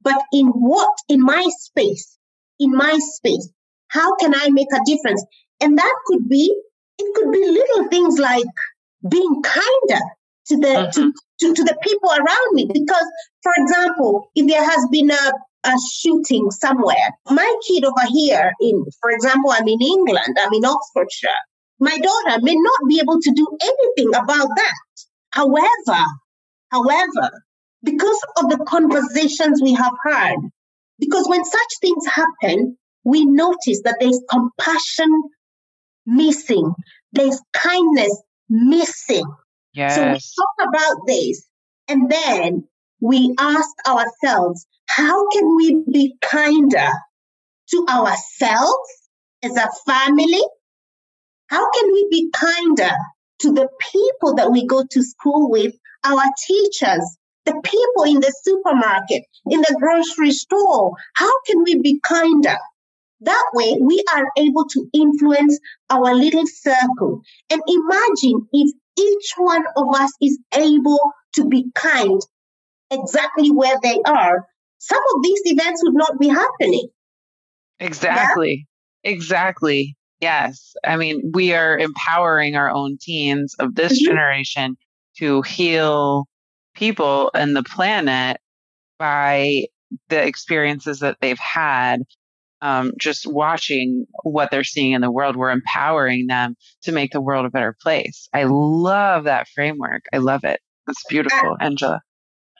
but 0.02 0.20
in 0.32 0.48
what, 0.48 0.92
in 1.08 1.20
my 1.20 1.46
space, 1.58 2.18
in 2.58 2.70
my 2.70 2.98
space. 2.98 3.48
How 3.88 4.14
can 4.16 4.34
I 4.34 4.50
make 4.50 4.68
a 4.72 4.80
difference? 4.84 5.24
And 5.60 5.78
that 5.78 5.94
could 6.06 6.28
be, 6.28 6.54
it 6.98 7.14
could 7.14 7.32
be 7.32 7.46
little 7.46 7.88
things 7.88 8.18
like 8.18 8.44
being 9.08 9.42
kinder 9.42 10.04
to 10.48 10.56
the 10.56 10.66
mm-hmm. 10.66 10.90
to, 10.90 11.12
to, 11.40 11.54
to 11.54 11.64
the 11.64 11.78
people 11.82 12.10
around 12.10 12.52
me. 12.52 12.66
Because, 12.66 13.06
for 13.42 13.52
example, 13.56 14.30
if 14.34 14.46
there 14.46 14.64
has 14.64 14.86
been 14.90 15.10
a 15.10 15.32
a 15.64 15.72
shooting 15.92 16.50
somewhere. 16.50 17.08
My 17.30 17.56
kid 17.66 17.84
over 17.84 18.06
here 18.08 18.52
in, 18.60 18.84
for 19.00 19.10
example, 19.10 19.50
I'm 19.50 19.66
in 19.66 19.80
England, 19.80 20.36
I'm 20.38 20.52
in 20.52 20.64
Oxfordshire. 20.64 21.30
My 21.80 21.96
daughter 21.98 22.40
may 22.42 22.54
not 22.54 22.80
be 22.88 23.00
able 23.00 23.20
to 23.20 23.32
do 23.34 23.46
anything 23.62 24.14
about 24.14 24.48
that. 24.56 24.74
However, 25.30 26.04
however, 26.70 27.42
because 27.82 28.20
of 28.36 28.48
the 28.48 28.64
conversations 28.66 29.60
we 29.62 29.74
have 29.74 29.94
had, 30.06 30.36
because 30.98 31.28
when 31.28 31.44
such 31.44 31.78
things 31.80 32.06
happen, 32.06 32.78
we 33.04 33.24
notice 33.24 33.82
that 33.84 33.96
there's 34.00 34.20
compassion 34.30 35.10
missing, 36.06 36.72
there's 37.12 37.40
kindness 37.52 38.22
missing. 38.48 39.24
Yes. 39.74 39.96
So 39.96 40.02
we 40.02 40.12
talk 40.14 40.68
about 40.68 40.96
this 41.06 41.46
and 41.88 42.10
then 42.10 42.68
we 43.00 43.34
ask 43.38 43.70
ourselves, 43.86 44.66
how 44.88 45.28
can 45.30 45.56
we 45.56 45.84
be 45.90 46.16
kinder 46.22 46.88
to 47.70 47.86
ourselves 47.90 49.10
as 49.42 49.56
a 49.56 49.68
family? 49.86 50.42
How 51.48 51.70
can 51.70 51.92
we 51.92 52.08
be 52.10 52.30
kinder 52.34 52.92
to 53.40 53.52
the 53.52 53.68
people 53.92 54.34
that 54.36 54.50
we 54.50 54.66
go 54.66 54.84
to 54.90 55.02
school 55.02 55.50
with, 55.50 55.74
our 56.04 56.24
teachers, 56.46 57.16
the 57.44 57.60
people 57.64 58.04
in 58.04 58.20
the 58.20 58.32
supermarket, 58.42 59.22
in 59.46 59.60
the 59.60 59.76
grocery 59.78 60.32
store? 60.32 60.92
How 61.14 61.32
can 61.46 61.62
we 61.64 61.80
be 61.80 62.00
kinder? 62.00 62.56
That 63.20 63.44
way, 63.54 63.76
we 63.80 64.02
are 64.14 64.26
able 64.36 64.66
to 64.68 64.88
influence 64.92 65.58
our 65.88 66.14
little 66.14 66.46
circle. 66.46 67.22
And 67.50 67.62
imagine 67.66 68.48
if 68.52 68.74
each 68.98 69.34
one 69.36 69.64
of 69.76 69.86
us 69.94 70.12
is 70.20 70.38
able 70.52 71.00
to 71.34 71.46
be 71.46 71.66
kind 71.74 72.20
exactly 72.90 73.50
where 73.50 73.76
they 73.82 74.00
are, 74.06 74.46
some 74.78 75.02
of 75.14 75.22
these 75.22 75.40
events 75.44 75.82
would 75.82 75.94
not 75.94 76.18
be 76.18 76.28
happening. 76.28 76.88
Exactly. 77.80 78.66
Yeah? 79.02 79.12
Exactly. 79.12 79.96
Yes. 80.24 80.72
I 80.82 80.96
mean, 80.96 81.32
we 81.34 81.52
are 81.52 81.78
empowering 81.78 82.56
our 82.56 82.70
own 82.70 82.96
teens 82.98 83.54
of 83.58 83.74
this 83.74 83.92
mm-hmm. 83.92 84.06
generation 84.10 84.76
to 85.18 85.42
heal 85.42 86.26
people 86.74 87.30
and 87.34 87.54
the 87.54 87.62
planet 87.62 88.38
by 88.98 89.66
the 90.08 90.26
experiences 90.26 91.00
that 91.00 91.18
they've 91.20 91.38
had 91.38 92.04
um, 92.62 92.92
just 92.98 93.26
watching 93.26 94.06
what 94.22 94.50
they're 94.50 94.64
seeing 94.64 94.92
in 94.92 95.02
the 95.02 95.10
world. 95.10 95.36
We're 95.36 95.50
empowering 95.50 96.26
them 96.26 96.56
to 96.84 96.92
make 96.92 97.12
the 97.12 97.20
world 97.20 97.44
a 97.44 97.50
better 97.50 97.76
place. 97.82 98.26
I 98.32 98.44
love 98.44 99.24
that 99.24 99.46
framework. 99.48 100.04
I 100.10 100.18
love 100.18 100.44
it. 100.44 100.58
That's 100.86 101.04
beautiful, 101.06 101.54
Angela. 101.60 102.00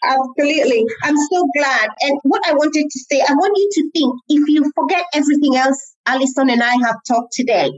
Absolutely. 0.04 0.84
I'm 1.02 1.16
so 1.16 1.46
glad. 1.56 1.88
And 2.00 2.18
what 2.24 2.42
I 2.46 2.52
wanted 2.52 2.86
to 2.90 2.98
say, 3.10 3.20
I 3.20 3.32
want 3.34 3.56
you 3.56 3.68
to 3.72 3.90
think 3.92 4.14
if 4.28 4.48
you 4.48 4.70
forget 4.74 5.04
everything 5.14 5.56
else 5.56 5.94
Alison 6.06 6.50
and 6.50 6.62
I 6.62 6.74
have 6.84 6.96
talked 7.08 7.32
today, 7.32 7.70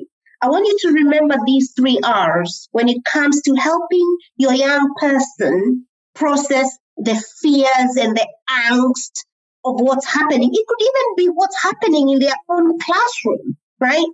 I 0.43 0.49
want 0.49 0.67
you 0.67 0.77
to 0.83 0.95
remember 0.95 1.37
these 1.47 1.73
three 1.77 1.99
R's 2.05 2.69
when 2.73 2.89
it 2.89 3.05
comes 3.05 3.43
to 3.43 3.55
helping 3.55 4.17
your 4.37 4.53
young 4.53 4.93
person 5.01 5.87
process 6.15 6.69
the 6.97 7.15
fears 7.41 7.97
and 7.97 8.17
the 8.17 8.29
angst 8.51 9.25
of 9.65 9.81
what's 9.81 10.07
happening. 10.07 10.51
It 10.53 10.67
could 10.67 10.83
even 10.83 11.17
be 11.17 11.27
what's 11.35 11.63
happening 11.63 12.11
in 12.11 12.19
their 12.19 12.37
own 12.51 12.79
classroom, 12.79 13.57
right? 13.81 14.07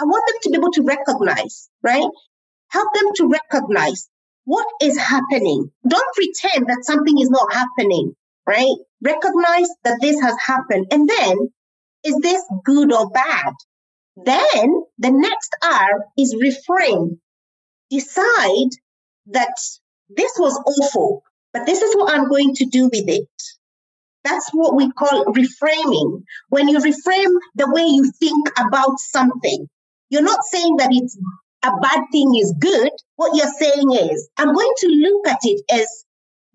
I 0.00 0.04
want 0.04 0.24
them 0.26 0.36
to 0.42 0.50
be 0.50 0.56
able 0.56 0.72
to 0.72 0.82
recognize, 0.82 1.68
right? 1.82 2.06
Help 2.68 2.88
them 2.94 3.12
to 3.16 3.28
recognize 3.28 4.08
what 4.44 4.66
is 4.80 4.98
happening. 4.98 5.70
Don't 5.86 6.14
pretend 6.14 6.66
that 6.68 6.84
something 6.84 7.18
is 7.18 7.30
not 7.30 7.52
happening, 7.52 8.14
right? 8.46 8.76
Recognize 9.00 9.68
that 9.84 9.98
this 10.00 10.20
has 10.20 10.34
happened. 10.44 10.86
And 10.90 11.08
then, 11.08 11.52
is 12.04 12.16
this 12.22 12.42
good 12.64 12.92
or 12.92 13.10
bad? 13.10 13.52
Then 14.16 14.84
the 14.98 15.10
next 15.10 15.56
R 15.62 16.06
is 16.18 16.34
reframe. 16.34 17.18
Decide 17.90 18.70
that 19.26 19.54
this 20.08 20.32
was 20.38 20.60
awful, 20.66 21.22
but 21.52 21.66
this 21.66 21.82
is 21.82 21.94
what 21.94 22.12
I'm 22.12 22.28
going 22.28 22.54
to 22.56 22.66
do 22.66 22.84
with 22.84 23.08
it. 23.08 23.28
That's 24.24 24.50
what 24.52 24.74
we 24.76 24.90
call 24.92 25.26
reframing. 25.26 26.22
When 26.48 26.68
you 26.68 26.78
reframe 26.78 27.34
the 27.54 27.70
way 27.70 27.86
you 27.86 28.10
think 28.18 28.48
about 28.58 28.98
something, 28.98 29.68
you're 30.10 30.22
not 30.22 30.44
saying 30.44 30.76
that 30.76 30.90
it's 30.92 31.18
a 31.64 31.70
bad 31.80 32.00
thing 32.10 32.34
is 32.40 32.54
good. 32.58 32.90
What 33.16 33.36
you're 33.36 33.52
saying 33.58 33.92
is, 33.92 34.28
I'm 34.36 34.54
going 34.54 34.72
to 34.78 34.88
look 34.88 35.28
at 35.28 35.38
it 35.42 35.62
as 35.70 36.04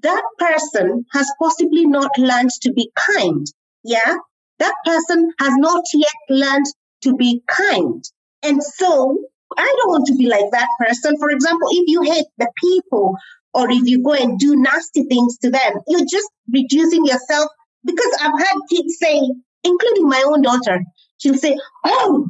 that 0.03 0.23
person 0.37 1.05
has 1.13 1.31
possibly 1.41 1.85
not 1.85 2.11
learned 2.17 2.51
to 2.61 2.73
be 2.73 2.91
kind. 3.11 3.45
Yeah. 3.83 4.17
That 4.59 4.73
person 4.85 5.31
has 5.39 5.53
not 5.57 5.83
yet 5.93 6.09
learned 6.29 6.65
to 7.03 7.15
be 7.15 7.41
kind. 7.47 8.03
And 8.43 8.61
so 8.63 9.17
I 9.57 9.75
don't 9.77 9.91
want 9.91 10.07
to 10.07 10.15
be 10.15 10.27
like 10.27 10.51
that 10.51 10.67
person. 10.79 11.17
For 11.17 11.29
example, 11.29 11.67
if 11.71 11.85
you 11.87 12.01
hate 12.01 12.25
the 12.37 12.51
people 12.57 13.15
or 13.53 13.69
if 13.69 13.85
you 13.85 14.03
go 14.03 14.13
and 14.13 14.37
do 14.37 14.55
nasty 14.55 15.03
things 15.03 15.37
to 15.39 15.49
them, 15.49 15.73
you're 15.87 16.01
just 16.09 16.29
reducing 16.51 17.05
yourself. 17.05 17.49
Because 17.85 18.17
I've 18.19 18.39
had 18.39 18.57
kids 18.69 18.97
say, 18.99 19.21
including 19.63 20.09
my 20.09 20.23
own 20.27 20.41
daughter, 20.41 20.81
she'll 21.19 21.35
say, 21.35 21.57
Oh, 21.85 22.27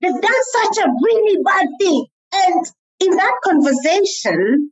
they've 0.00 0.12
done 0.12 0.44
such 0.52 0.84
a 0.84 0.88
really 1.02 1.42
bad 1.42 1.66
thing. 1.80 2.06
And 2.32 2.66
in 3.00 3.16
that 3.16 3.34
conversation, 3.44 4.70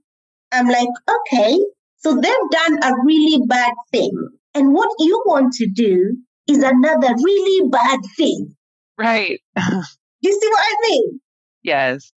I'm 0.52 0.68
like, 0.68 0.88
okay, 1.08 1.58
so 1.96 2.14
they've 2.14 2.50
done 2.50 2.82
a 2.82 2.92
really 3.04 3.44
bad 3.46 3.72
thing. 3.92 4.12
And 4.54 4.72
what 4.72 4.88
you 4.98 5.22
want 5.26 5.54
to 5.54 5.68
do 5.68 6.16
is 6.46 6.62
another 6.62 7.14
really 7.22 7.68
bad 7.68 8.00
thing. 8.16 8.56
Right. 8.96 9.40
you 10.20 10.32
see 10.32 10.48
what 10.48 10.62
I 10.62 10.76
mean? 10.88 11.20
Yes. 11.62 12.12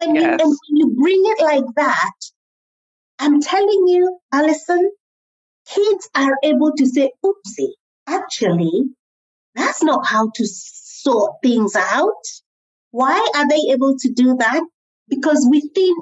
And, 0.00 0.14
yes. 0.14 0.22
You, 0.22 0.30
and 0.30 0.40
when 0.40 0.76
you 0.76 0.96
bring 1.00 1.22
it 1.24 1.42
like 1.42 1.64
that, 1.76 2.12
I'm 3.18 3.40
telling 3.40 3.84
you, 3.86 4.18
Alison, 4.32 4.90
kids 5.68 6.08
are 6.14 6.36
able 6.42 6.72
to 6.76 6.86
say, 6.86 7.12
oopsie, 7.24 7.72
actually, 8.06 8.84
that's 9.54 9.82
not 9.82 10.06
how 10.06 10.30
to 10.34 10.46
sort 10.46 11.36
things 11.42 11.76
out. 11.76 12.24
Why 12.92 13.26
are 13.36 13.48
they 13.48 13.72
able 13.72 13.96
to 13.98 14.12
do 14.12 14.36
that? 14.38 14.62
Because 15.10 15.46
within 15.50 15.94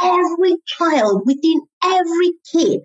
every 0.00 0.56
child, 0.66 1.22
within 1.26 1.60
every 1.84 2.32
kid, 2.52 2.80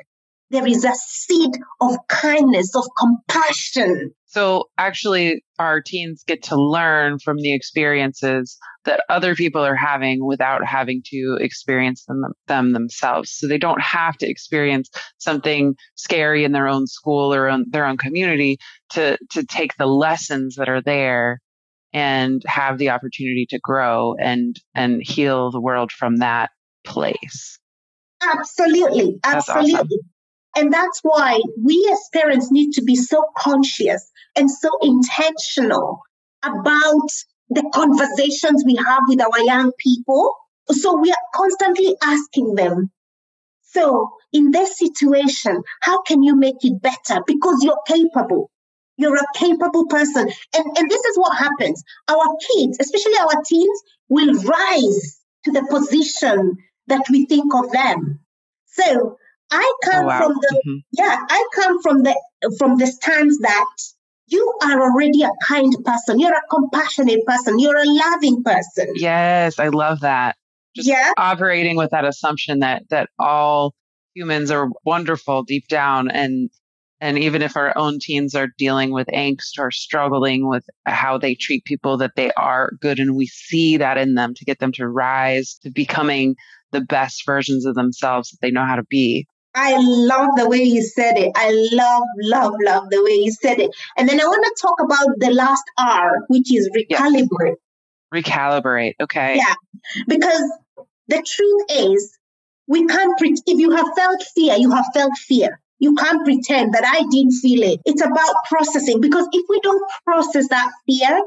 there 0.50 0.68
is 0.68 0.86
a 0.86 0.94
seed 0.96 1.52
of 1.82 1.96
kindness, 2.08 2.76
of 2.76 2.86
compassion. 2.98 4.12
So, 4.26 4.66
actually, 4.78 5.44
our 5.60 5.82
teens 5.82 6.24
get 6.26 6.44
to 6.44 6.62
learn 6.62 7.20
from 7.20 7.38
the 7.38 7.54
experiences 7.54 8.58
that 8.86 9.04
other 9.10 9.36
people 9.36 9.63
are 9.66 9.76
having 9.76 10.26
without 10.26 10.66
having 10.66 11.02
to 11.08 11.38
experience 11.40 12.06
them, 12.06 12.24
them 12.48 12.74
themselves. 12.74 13.32
So, 13.32 13.48
they 13.48 13.58
don't 13.58 13.82
have 13.82 14.18
to 14.18 14.30
experience 14.30 14.90
something 15.18 15.76
scary 15.96 16.44
in 16.44 16.52
their 16.52 16.68
own 16.68 16.88
school 16.88 17.34
or 17.34 17.50
own, 17.50 17.66
their 17.70 17.86
own 17.86 17.98
community 17.98 18.58
to, 18.92 19.18
to 19.32 19.46
take 19.46 19.76
the 19.78 19.86
lessons 19.86 20.56
that 20.56 20.70
are 20.70 20.82
there 20.82 21.40
and 21.97 22.43
have 22.45 22.77
the 22.77 22.91
opportunity 22.91 23.47
to 23.49 23.57
grow 23.57 24.13
and 24.19 24.55
and 24.75 25.01
heal 25.03 25.49
the 25.49 25.60
world 25.60 25.91
from 25.91 26.17
that 26.17 26.51
place. 26.86 27.60
Absolutely, 28.21 29.19
absolutely. 29.23 29.73
Awesome. 29.73 29.88
And 30.55 30.71
that's 30.71 30.99
why 31.01 31.41
we 31.63 31.89
as 31.91 31.99
parents 32.13 32.51
need 32.51 32.73
to 32.73 32.83
be 32.83 32.95
so 32.95 33.25
conscious 33.36 34.12
and 34.36 34.49
so 34.49 34.69
intentional 34.81 36.01
about 36.43 37.10
the 37.49 37.67
conversations 37.73 38.63
we 38.63 38.75
have 38.75 39.03
with 39.07 39.21
our 39.21 39.39
young 39.39 39.71
people. 39.79 40.36
So 40.69 40.99
we 40.99 41.10
are 41.10 41.27
constantly 41.33 41.95
asking 42.03 42.55
them, 42.55 42.91
so 43.63 44.10
in 44.33 44.51
this 44.51 44.77
situation, 44.77 45.63
how 45.81 46.01
can 46.03 46.21
you 46.21 46.36
make 46.36 46.62
it 46.62 46.79
better? 46.79 47.21
Because 47.25 47.63
you're 47.63 47.81
capable. 47.88 48.51
You're 48.97 49.15
a 49.15 49.25
capable 49.36 49.88
person. 49.88 50.29
And, 50.55 50.77
and 50.77 50.89
this 50.89 51.03
is 51.03 51.17
what 51.17 51.38
happens. 51.38 51.83
Our 52.10 52.36
kids, 52.53 52.77
especially 52.79 53.17
our 53.19 53.41
teens, 53.45 53.81
will 54.10 54.33
rise 54.33 55.19
to 55.45 55.51
the 55.51 55.65
position 55.69 56.57
that 56.88 57.03
we 57.10 57.25
think 57.25 57.53
of 57.53 57.71
them. 57.71 58.19
So 58.65 59.17
I 59.51 59.73
come 59.83 60.05
oh, 60.05 60.07
wow. 60.07 60.19
from 60.19 60.33
the 60.33 60.62
mm-hmm. 60.65 60.77
yeah, 60.91 61.17
I 61.29 61.47
come 61.53 61.81
from 61.81 62.03
the 62.03 62.19
from 62.57 62.77
the 62.77 62.88
stance 62.88 63.39
that 63.39 63.65
you 64.27 64.53
are 64.63 64.81
already 64.81 65.23
a 65.23 65.31
kind 65.45 65.73
person. 65.86 66.19
You're 66.19 66.33
a 66.33 66.41
compassionate 66.49 67.25
person. 67.25 67.60
You're 67.60 67.77
a 67.77 67.86
loving 67.86 68.43
person. 68.43 68.93
Yes, 68.95 69.57
I 69.60 69.69
love 69.69 70.01
that. 70.01 70.36
Just 70.75 70.89
yeah. 70.89 71.13
operating 71.17 71.77
with 71.77 71.91
that 71.91 72.05
assumption 72.05 72.60
that 72.60 72.83
that 72.89 73.10
all 73.17 73.73
humans 74.13 74.51
are 74.51 74.69
wonderful 74.86 75.43
deep 75.43 75.67
down 75.67 76.10
and 76.10 76.49
and 76.99 77.19
even 77.19 77.41
if 77.41 77.55
our 77.55 77.77
own 77.77 77.99
teens 77.99 78.33
are 78.33 78.47
dealing 78.57 78.91
with 78.91 79.07
angst 79.07 79.60
or 79.60 79.69
struggling 79.69 80.47
with 80.47 80.63
how 80.86 81.17
they 81.17 81.36
treat 81.36 81.63
people, 81.65 81.97
that 81.97 82.15
they 82.15 82.31
are 82.31 82.71
good. 82.81 82.99
And 82.99 83.15
we 83.15 83.27
see 83.27 83.77
that 83.77 83.97
in 83.97 84.15
them 84.15 84.33
to 84.33 84.45
get 84.45 84.60
them 84.60 84.71
to 84.73 84.88
rise 84.88 85.60
to 85.63 85.69
becoming 85.69 86.36
the 86.71 86.81
best 86.81 87.25
versions 87.25 87.65
of 87.65 87.75
themselves 87.75 88.31
that 88.31 88.38
they 88.41 88.51
know 88.51 88.65
how 88.65 88.75
to 88.75 88.83
be. 88.83 89.27
I 89.53 89.75
love 89.77 90.29
the 90.36 90.47
way 90.47 90.62
you 90.62 90.83
said 90.83 91.17
it. 91.17 91.31
I 91.36 91.51
love, 91.71 92.03
love, 92.21 92.53
love 92.63 92.89
the 92.89 93.03
way 93.03 93.13
you 93.13 93.31
said 93.31 93.60
it. 93.60 93.71
And 93.97 94.07
then 94.07 94.19
I 94.19 94.25
want 94.25 94.43
to 94.43 94.62
talk 94.62 94.79
about 94.79 95.07
the 95.17 95.31
last 95.31 95.63
R, 95.77 96.19
which 96.27 96.53
is 96.53 96.69
recalibrate. 96.75 97.55
Recalibrate. 98.13 98.93
Okay. 99.01 99.38
Yeah. 99.38 99.55
Because 100.07 100.51
the 101.07 101.23
truth 101.23 101.65
is, 101.69 102.17
we 102.67 102.86
can't, 102.86 103.17
pre- 103.17 103.31
if 103.45 103.60
you 103.60 103.71
have 103.71 103.88
felt 103.95 104.21
fear, 104.36 104.55
you 104.57 104.71
have 104.71 104.86
felt 104.93 105.13
fear. 105.17 105.60
You 105.80 105.96
can't 105.96 106.24
pretend 106.26 106.74
that 106.74 106.84
I 106.86 107.04
didn't 107.12 107.34
feel 107.34 107.62
it. 107.63 107.80
It's 107.86 108.02
about 108.02 108.36
processing 108.50 109.00
because 109.00 109.28
if 109.32 109.46
we 109.50 109.60
don't 109.62 109.84
process 110.06 110.48
that 110.50 110.72
fear, 110.88 111.22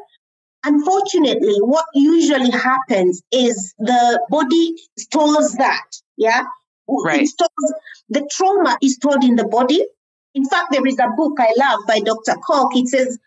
unfortunately, 0.65 1.57
what 1.61 1.85
usually 1.95 2.51
happens 2.51 3.23
is 3.33 3.75
the 3.79 4.21
body 4.29 4.75
stores 4.99 5.53
that. 5.55 5.87
Yeah. 6.17 6.45
Right. 6.89 7.27
Stores, 7.27 7.73
the 8.09 8.29
trauma 8.33 8.77
is 8.83 8.95
stored 8.95 9.23
in 9.23 9.37
the 9.37 9.47
body. 9.47 9.85
In 10.35 10.45
fact, 10.45 10.73
there 10.73 10.87
is 10.87 10.99
a 10.99 11.09
book 11.17 11.39
I 11.39 11.53
love 11.57 11.81
by 11.87 12.01
Dr. 12.01 12.35
Koch. 12.47 12.77
It 12.77 12.89
says 12.89 13.19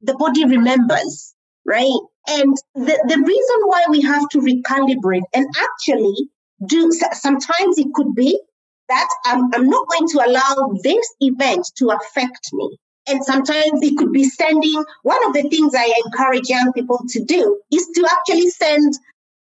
the 0.00 0.14
body 0.14 0.44
remembers, 0.44 1.34
right? 1.64 1.98
And 2.28 2.56
the, 2.74 3.04
the 3.08 3.22
reason 3.24 3.56
why 3.66 3.84
we 3.88 4.00
have 4.02 4.28
to 4.30 4.38
recalibrate 4.38 5.22
and 5.34 5.46
actually 5.60 6.28
do 6.66 6.90
sometimes 7.12 7.78
it 7.78 7.92
could 7.94 8.14
be 8.14 8.40
that 8.92 9.08
I'm, 9.24 9.42
I'm 9.54 9.68
not 9.68 9.88
going 9.88 10.08
to 10.08 10.18
allow 10.26 10.78
this 10.82 11.06
event 11.20 11.66
to 11.76 11.90
affect 11.90 12.50
me. 12.52 12.76
And 13.08 13.24
sometimes 13.24 13.82
it 13.82 13.96
could 13.96 14.12
be 14.12 14.24
sending, 14.24 14.84
one 15.02 15.24
of 15.26 15.32
the 15.32 15.48
things 15.48 15.74
I 15.74 15.92
encourage 16.04 16.48
young 16.48 16.72
people 16.72 17.00
to 17.08 17.24
do 17.24 17.60
is 17.72 17.86
to 17.94 18.08
actually 18.10 18.50
send 18.50 18.92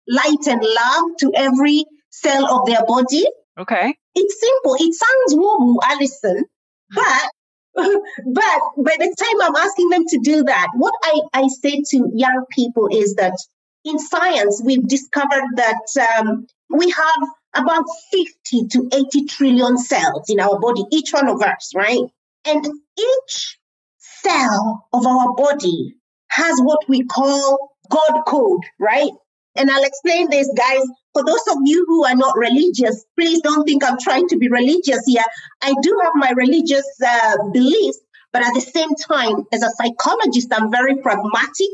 light 0.08 0.46
and 0.48 0.62
love 0.62 1.06
to 1.20 1.32
every 1.36 1.86
cell 2.10 2.46
of 2.54 2.68
their 2.68 2.86
body. 2.86 3.26
Okay. 3.60 3.96
It's 4.16 4.40
simple. 4.40 4.76
It 4.76 4.94
sounds 4.94 5.36
woo 5.36 5.58
woo, 5.60 5.80
Alison, 5.84 6.46
but 6.94 7.30
but 7.76 8.60
by 8.78 8.96
the 8.98 9.16
time 9.20 9.42
I'm 9.42 9.56
asking 9.56 9.90
them 9.90 10.06
to 10.08 10.20
do 10.24 10.44
that, 10.44 10.68
what 10.76 10.94
I, 11.04 11.22
I 11.34 11.48
say 11.48 11.82
to 11.92 12.12
young 12.14 12.46
people 12.52 12.88
is 12.92 13.16
that 13.16 13.38
in 13.86 14.00
science, 14.00 14.62
we've 14.64 14.88
discovered 14.88 15.46
that 15.56 16.18
um, 16.20 16.48
we 16.70 16.90
have 16.90 17.30
about 17.56 17.86
50 18.12 18.68
to 18.68 18.90
80 18.94 19.26
trillion 19.26 19.78
cells 19.78 20.30
in 20.30 20.40
our 20.40 20.60
body, 20.60 20.84
each 20.92 21.12
one 21.12 21.28
of 21.28 21.42
us, 21.42 21.72
right? 21.76 22.02
And 22.46 22.66
each 22.98 23.60
cell 23.98 24.88
of 24.94 25.06
our 25.06 25.34
body 25.34 25.96
has 26.30 26.60
what 26.62 26.80
we 26.88 27.06
call 27.06 27.76
God 27.90 28.24
code, 28.28 28.62
right? 28.80 29.12
And 29.56 29.70
I'll 29.70 29.84
explain 29.84 30.30
this, 30.30 30.50
guys. 30.56 30.82
For 31.14 31.26
those 31.26 31.42
of 31.50 31.58
you 31.66 31.86
who 31.88 32.06
are 32.06 32.16
not 32.16 32.38
religious, 32.38 33.04
please 33.18 33.42
don't 33.42 33.66
think 33.66 33.84
I'm 33.84 33.98
trying 34.00 34.28
to 34.30 34.38
be 34.38 34.48
religious 34.48 35.02
here. 35.06 35.24
I 35.62 35.74
do 35.82 36.00
have 36.04 36.14
my 36.16 36.32
religious 36.36 36.86
uh, 37.06 37.38
beliefs, 37.52 38.00
but 38.32 38.44
at 38.44 38.54
the 38.54 38.62
same 38.62 38.94
time, 38.96 39.46
as 39.52 39.64
a 39.64 39.72
psychologist, 39.72 40.54
I'm 40.54 40.72
very 40.72 40.98
pragmatic, 40.98 41.70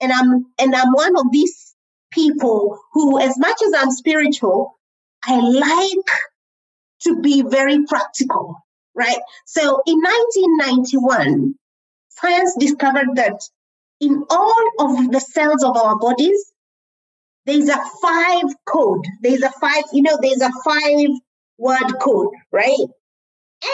and 0.00 0.12
I'm 0.12 0.46
and 0.58 0.74
I'm 0.74 0.92
one 0.92 1.16
of 1.18 1.26
these 1.32 1.74
people 2.12 2.78
who, 2.92 3.18
as 3.18 3.36
much 3.38 3.60
as 3.66 3.72
I'm 3.76 3.90
spiritual, 3.90 4.75
I 5.26 5.38
like 5.40 6.10
to 7.02 7.20
be 7.20 7.42
very 7.42 7.84
practical, 7.84 8.56
right? 8.94 9.18
So 9.44 9.82
in 9.86 9.98
1991, 9.98 11.54
science 12.10 12.56
discovered 12.58 13.16
that 13.16 13.40
in 14.00 14.24
all 14.30 14.64
of 14.80 15.10
the 15.10 15.20
cells 15.20 15.64
of 15.64 15.76
our 15.76 15.96
bodies, 15.96 16.52
there's 17.46 17.68
a 17.68 17.80
five 18.02 18.44
code. 18.66 19.04
There's 19.22 19.42
a 19.42 19.50
five, 19.50 19.84
you 19.92 20.02
know, 20.02 20.18
there's 20.20 20.42
a 20.42 20.50
five 20.64 21.08
word 21.58 21.98
code, 22.00 22.34
right? 22.52 22.88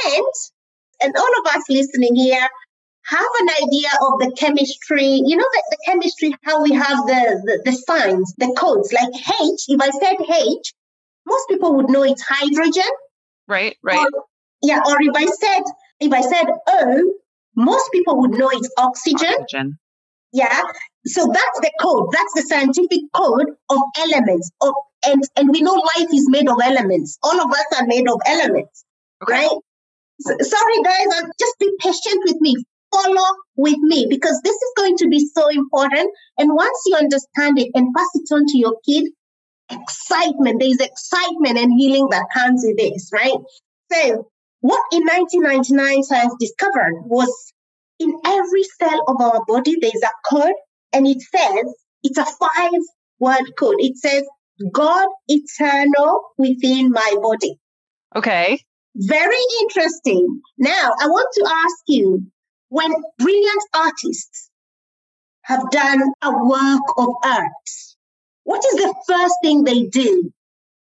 And 0.06 0.32
and 1.02 1.16
all 1.16 1.40
of 1.40 1.56
us 1.56 1.64
listening 1.68 2.14
here 2.14 2.48
have 3.04 3.26
an 3.40 3.48
idea 3.64 3.88
of 4.00 4.18
the 4.20 4.32
chemistry, 4.38 5.20
you 5.24 5.36
know, 5.36 5.44
the, 5.52 5.62
the 5.70 5.78
chemistry, 5.86 6.34
how 6.44 6.62
we 6.62 6.72
have 6.72 6.98
the, 7.06 7.42
the, 7.44 7.70
the 7.70 7.72
signs, 7.72 8.32
the 8.38 8.54
codes, 8.56 8.92
like 8.92 9.12
H. 9.14 9.64
If 9.66 9.80
I 9.80 9.90
said 9.90 10.16
H, 10.20 10.72
most 11.26 11.48
people 11.48 11.74
would 11.76 11.90
know 11.90 12.02
it's 12.02 12.22
hydrogen. 12.26 12.90
Right, 13.48 13.76
right. 13.82 13.98
Or, 13.98 14.24
yeah, 14.62 14.80
or 14.86 14.96
if 15.00 15.14
I 15.16 15.26
said 15.26 15.62
if 16.00 16.12
I 16.12 16.20
said 16.20 16.46
O, 16.68 17.12
most 17.56 17.90
people 17.92 18.20
would 18.20 18.32
know 18.32 18.50
it's 18.52 18.70
oxygen. 18.78 19.34
Oxygen. 19.40 19.78
Yeah. 20.32 20.62
So 21.06 21.26
that's 21.26 21.60
the 21.60 21.70
code. 21.80 22.08
That's 22.12 22.32
the 22.34 22.42
scientific 22.42 23.00
code 23.14 23.48
of 23.70 23.78
elements. 23.98 24.50
Of 24.60 24.74
and 25.04 25.22
and 25.36 25.50
we 25.50 25.60
know 25.62 25.74
life 25.74 26.08
is 26.12 26.28
made 26.30 26.48
of 26.48 26.58
elements. 26.62 27.18
All 27.22 27.38
of 27.40 27.50
us 27.50 27.66
are 27.80 27.86
made 27.86 28.08
of 28.08 28.20
elements, 28.26 28.84
Okay. 29.22 29.32
right? 29.34 29.50
S- 30.26 30.48
sorry, 30.50 30.82
guys. 30.84 31.06
uh, 31.16 31.26
Just 31.38 31.58
be 31.58 31.70
patient 31.80 32.22
with 32.26 32.36
me. 32.40 32.54
Follow 32.94 33.24
with 33.56 33.78
me 33.78 34.06
because 34.08 34.40
this 34.44 34.54
is 34.54 34.72
going 34.76 34.96
to 34.98 35.08
be 35.08 35.18
so 35.34 35.48
important. 35.48 36.08
And 36.38 36.54
once 36.54 36.78
you 36.86 36.96
understand 36.96 37.58
it 37.58 37.70
and 37.74 37.92
pass 37.94 38.08
it 38.14 38.28
on 38.32 38.44
to 38.46 38.58
your 38.58 38.76
kid, 38.86 39.04
excitement. 39.72 40.60
There 40.60 40.68
is 40.68 40.78
excitement 40.78 41.58
and 41.58 41.72
healing 41.76 42.08
that 42.10 42.26
comes 42.34 42.62
with 42.64 42.76
this, 42.76 43.10
right? 43.12 43.38
So, 43.92 44.28
what 44.60 44.82
in 44.92 45.02
1999 45.02 46.02
science 46.04 46.34
discovered 46.38 47.02
was 47.04 47.52
in 47.98 48.12
every 48.24 48.64
cell 48.80 49.02
of 49.08 49.20
our 49.20 49.44
body, 49.46 49.76
there's 49.80 50.02
a 50.02 50.10
code, 50.30 50.54
and 50.92 51.06
it 51.06 51.20
says 51.20 51.74
it's 52.02 52.18
a 52.18 52.24
five 52.24 52.80
word 53.18 53.52
code. 53.58 53.76
It 53.78 53.96
says, 53.96 54.24
God 54.72 55.08
eternal 55.28 56.20
within 56.38 56.90
my 56.90 57.14
body. 57.20 57.58
Okay. 58.14 58.60
Very 58.94 59.36
interesting. 59.62 60.40
Now, 60.58 60.92
I 61.00 61.06
want 61.06 61.28
to 61.34 61.48
ask 61.48 61.76
you 61.86 62.26
when 62.68 62.92
brilliant 63.18 63.62
artists 63.74 64.50
have 65.42 65.70
done 65.70 66.00
a 66.22 66.30
work 66.44 66.82
of 66.98 67.08
art, 67.24 67.70
what 68.52 68.64
is 68.66 68.74
the 68.74 68.94
first 69.08 69.34
thing 69.42 69.64
they 69.64 69.84
do 69.84 70.30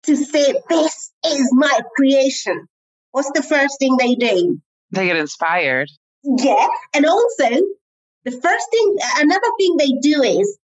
to 0.03 0.17
say, 0.17 0.53
This 0.67 1.11
is 1.25 1.49
my 1.53 1.79
creation? 1.95 2.67
What's 3.11 3.31
the 3.33 3.41
first 3.41 3.79
thing 3.79 3.95
they 3.97 4.15
do? 4.15 4.59
They 4.91 5.05
get 5.05 5.15
inspired. 5.15 5.89
Yeah. 6.25 6.67
And 6.93 7.05
also, 7.05 7.49
the 8.25 8.31
first 8.31 8.65
thing, 8.71 8.95
another 9.19 9.47
thing 9.57 9.77
they 9.77 9.93
do 10.01 10.23
is 10.23 10.57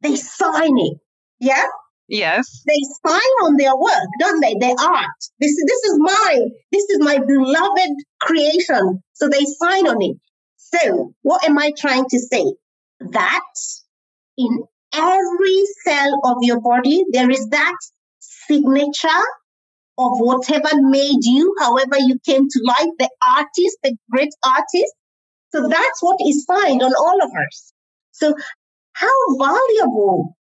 they 0.00 0.16
sign 0.16 0.76
it. 0.78 0.98
Yeah. 1.38 1.66
Yes. 2.08 2.64
They 2.66 2.80
sign 3.06 3.32
on 3.44 3.56
their 3.56 3.76
work, 3.76 4.08
don't 4.18 4.40
they? 4.40 4.56
Their 4.58 4.74
art. 4.76 5.06
This 5.38 5.52
is 5.52 5.64
this 5.68 5.84
is 5.84 5.98
mine. 6.00 6.50
This 6.72 6.84
is 6.90 6.98
my 6.98 7.18
beloved 7.18 7.94
creation. 8.20 9.04
So 9.12 9.28
they 9.28 9.44
sign 9.44 9.86
on 9.86 10.02
it. 10.02 10.16
So 10.56 11.14
what 11.22 11.48
am 11.48 11.58
I 11.58 11.70
trying 11.78 12.06
to 12.06 12.18
say? 12.18 12.44
That 12.98 13.54
in 14.36 14.64
every 14.94 15.64
cell 15.84 16.20
of 16.24 16.36
your 16.42 16.60
body, 16.60 17.04
there 17.12 17.30
is 17.30 17.48
that 17.50 17.76
signature 18.18 19.24
of 19.98 20.12
whatever 20.18 20.68
made 20.74 21.24
you, 21.24 21.54
however 21.60 21.98
you 21.98 22.18
came 22.24 22.48
to 22.48 22.60
life, 22.64 22.88
the 22.98 23.10
artist, 23.36 23.78
the 23.82 23.96
great 24.10 24.32
artist. 24.44 24.94
So 25.52 25.68
that's 25.68 26.02
what 26.02 26.18
is 26.26 26.44
signed 26.44 26.82
on 26.82 26.92
all 26.94 27.22
of 27.22 27.30
us. 27.30 27.72
So 28.12 28.34
how 28.92 29.36
valuable 29.38 30.36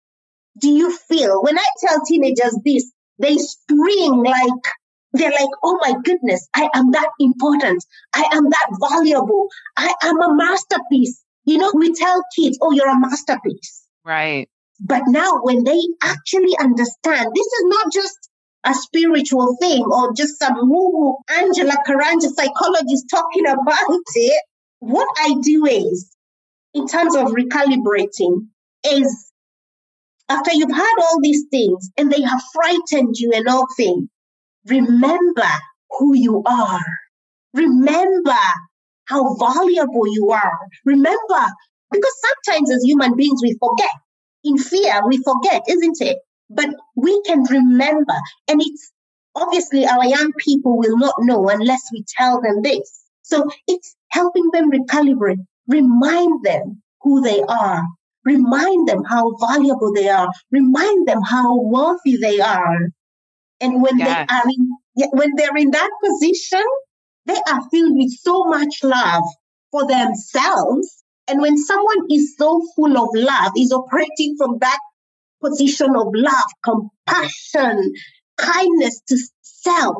do 0.61 0.69
you 0.69 0.97
feel 0.97 1.43
when 1.43 1.59
I 1.59 1.65
tell 1.81 2.05
teenagers 2.07 2.57
this? 2.65 2.91
They 3.19 3.37
spring 3.37 4.23
like 4.25 4.65
they're 5.13 5.31
like, 5.31 5.49
oh 5.65 5.79
my 5.81 5.95
goodness, 6.05 6.47
I 6.55 6.69
am 6.75 6.91
that 6.93 7.09
important. 7.19 7.85
I 8.15 8.29
am 8.33 8.45
that 8.45 8.67
valuable. 8.81 9.49
I 9.77 9.93
am 10.03 10.21
a 10.21 10.35
masterpiece. 10.35 11.23
You 11.45 11.59
know, 11.59 11.73
we 11.75 11.95
tell 11.95 12.23
kids, 12.39 12.59
oh, 12.61 12.73
you're 12.73 12.89
a 12.91 13.01
masterpiece. 13.01 13.88
Right. 14.09 14.49
But 14.81 15.03
now, 15.09 15.41
when 15.43 15.65
they 15.65 15.81
actually 16.03 16.57
understand, 16.59 17.29
this 17.35 17.47
is 17.47 17.65
not 17.65 17.93
just 17.93 18.17
a 18.65 18.73
spiritual 18.73 19.59
thing 19.61 19.85
or 19.85 20.15
just 20.15 20.39
some 20.39 20.57
woo 20.63 21.17
Angela 21.31 21.75
Karanja 21.87 22.29
psychologist 22.35 23.05
talking 23.11 23.47
about 23.47 24.01
it. 24.15 24.43
What 24.79 25.07
I 25.19 25.35
do 25.43 25.67
is, 25.67 26.11
in 26.73 26.87
terms 26.89 27.17
of 27.17 27.27
recalibrating, 27.27 28.47
is 28.87 29.31
after 30.31 30.53
you've 30.55 30.75
had 30.75 30.95
all 31.03 31.21
these 31.21 31.45
things 31.51 31.91
and 31.99 32.11
they 32.11 32.23
have 32.23 32.41
frightened 32.55 33.15
you 33.19 33.33
and 33.35 33.47
all 33.47 33.67
things, 33.77 34.09
remember 34.65 35.51
who 35.99 36.17
you 36.17 36.43
are. 36.47 36.81
Remember 37.53 38.41
how 39.05 39.35
valuable 39.35 40.07
you 40.07 40.31
are. 40.31 40.59
Remember, 40.87 41.47
because 41.91 42.13
sometimes 42.45 42.71
as 42.71 42.83
human 42.85 43.17
beings 43.17 43.41
we 43.43 43.57
forget. 43.59 43.91
In 44.45 44.57
fear, 44.59 45.01
we 45.07 45.19
forget, 45.23 45.63
isn't 45.69 46.01
it? 46.01 46.19
But 46.51 46.71
we 46.97 47.21
can 47.23 47.43
remember. 47.45 48.15
And 48.49 48.61
it's 48.63 48.93
obviously 49.35 49.87
our 49.87 50.05
young 50.05 50.33
people 50.39 50.79
will 50.79 50.97
not 50.99 51.15
know 51.21 51.49
unless 51.49 51.83
we 51.93 52.05
tell 52.17 52.41
them 52.41 52.63
this. 52.63 53.05
So 53.23 53.49
it's 53.67 53.95
helping 54.11 54.49
them 54.53 54.71
recalibrate, 54.71 55.45
remind 55.67 56.45
them 56.45 56.83
who 57.03 57.21
they 57.21 57.43
are, 57.43 57.83
remind 58.25 58.89
them 58.89 59.05
how 59.05 59.35
valuable 59.37 59.93
they 59.95 60.09
are, 60.09 60.29
remind 60.51 61.07
them 61.07 61.21
how 61.23 61.61
worthy 61.61 62.17
they 62.17 62.41
are. 62.41 62.79
And 63.61 63.83
when 63.83 63.99
Yes. 63.99 64.27
they 64.29 64.35
are 64.35 64.45
in, 64.49 65.11
when 65.13 65.31
they're 65.37 65.57
in 65.57 65.71
that 65.73 65.91
position, 66.05 66.65
they 67.27 67.37
are 67.51 67.63
filled 67.71 67.97
with 67.97 68.11
so 68.13 68.45
much 68.45 68.83
love 68.83 69.25
for 69.71 69.87
themselves. 69.87 71.05
And 71.29 71.41
when 71.41 71.59
someone 71.59 72.11
is 72.11 72.37
so 72.37 72.63
full 72.75 72.97
of 72.97 73.09
love, 73.15 73.53
is 73.57 73.73
operating 73.73 74.37
from 74.39 74.59
that 74.61 74.79
position 75.43 75.95
of 75.95 76.09
love, 76.15 76.51
compassion, 76.65 77.93
kindness 78.39 79.01
to 79.09 79.19
self, 79.43 79.97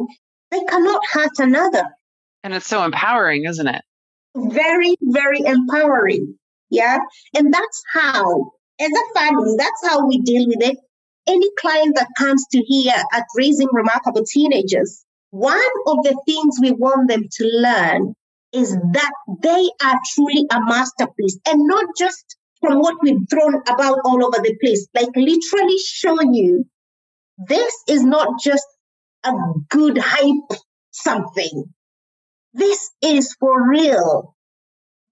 they 0.51 0.65
cannot 0.65 1.03
hurt 1.13 1.39
another. 1.39 1.85
And 2.43 2.55
it's 2.55 2.67
so 2.67 2.83
empowering, 2.83 3.45
isn't 3.45 3.69
it? 3.69 3.83
Very, 4.35 4.97
very 5.03 5.41
empowering. 5.41 6.39
Yeah. 6.71 6.99
And 7.37 7.53
that's 7.53 7.83
how, 7.93 8.53
as 8.81 8.91
a 8.91 9.19
family, 9.19 9.55
that's 9.59 9.87
how 9.87 10.07
we 10.07 10.21
deal 10.21 10.47
with 10.47 10.63
it. 10.63 10.79
Any 11.27 11.51
client 11.59 11.97
that 11.97 12.09
comes 12.17 12.45
to 12.53 12.59
here 12.59 13.03
at 13.13 13.25
Raising 13.37 13.69
Remarkable 13.71 14.25
Teenagers, 14.25 15.05
one 15.31 15.61
of 15.87 15.99
the 16.05 16.19
things 16.25 16.57
we 16.61 16.73
want 16.73 17.09
them 17.11 17.25
to 17.31 17.45
learn 17.45 18.15
is 18.53 18.73
that 18.73 19.13
they 19.43 19.69
are 19.85 19.99
truly 20.15 20.47
a 20.51 20.61
masterpiece 20.61 21.39
and 21.47 21.67
not 21.67 21.85
just 21.99 22.37
from 22.61 22.79
what 22.79 22.97
we've 23.03 23.29
thrown 23.31 23.63
about 23.69 23.99
all 24.05 24.25
over 24.25 24.43
the 24.43 24.57
place, 24.61 24.87
like 24.95 25.09
literally 25.15 25.79
show 25.79 26.21
you 26.23 26.65
this 27.47 27.73
is 27.89 28.03
not 28.03 28.41
just 28.43 28.67
a 29.25 29.33
good 29.71 29.99
hype 29.99 30.59
something. 30.91 31.65
This 32.53 32.91
is 33.03 33.35
for 33.39 33.69
real. 33.69 34.35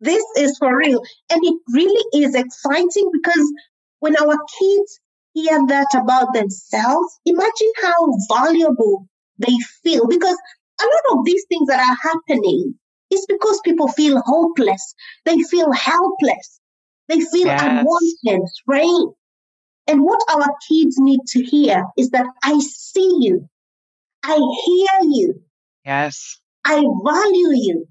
This 0.01 0.25
is 0.37 0.59
for 0.59 0.77
real. 0.77 1.03
And 1.31 1.41
it 1.45 1.55
really 1.73 2.25
is 2.25 2.35
exciting 2.35 3.11
because 3.13 3.53
when 4.01 4.17
our 4.17 4.37
kids 4.59 5.01
hear 5.33 5.67
that 5.69 5.89
about 5.95 6.33
themselves, 6.35 7.21
imagine 7.25 7.73
how 7.83 8.09
valuable 8.29 9.07
they 9.39 9.55
feel. 9.83 10.07
Because 10.07 10.37
a 10.81 10.85
lot 10.85 11.19
of 11.19 11.25
these 11.25 11.45
things 11.49 11.69
that 11.69 11.81
are 11.81 12.11
happening 12.11 12.75
is 13.11 13.25
because 13.29 13.61
people 13.65 13.89
feel 13.89 14.21
hopeless. 14.25 14.95
They 15.25 15.39
feel 15.43 15.73
helpless. 15.73 16.61
They 17.09 17.21
feel 17.21 17.47
Yes. 17.47 17.63
unwanted, 17.63 18.49
right? 18.67 19.07
And 19.87 20.03
what 20.03 20.21
our 20.29 20.49
kids 20.69 20.99
need 20.99 21.21
to 21.29 21.43
hear 21.43 21.85
is 21.97 22.11
that 22.11 22.27
I 22.43 22.59
see 22.59 23.19
you. 23.21 23.49
I 24.25 24.37
hear 24.65 25.11
you. 25.11 25.43
Yes. 25.85 26.41
I 26.65 26.83
value 27.05 27.53
you. 27.55 27.87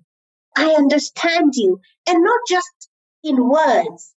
I 0.58 0.72
understand 0.72 1.54
you. 1.56 1.80
And 2.08 2.22
not 2.24 2.40
just 2.50 2.90
in 3.24 3.48
words, 3.48 4.14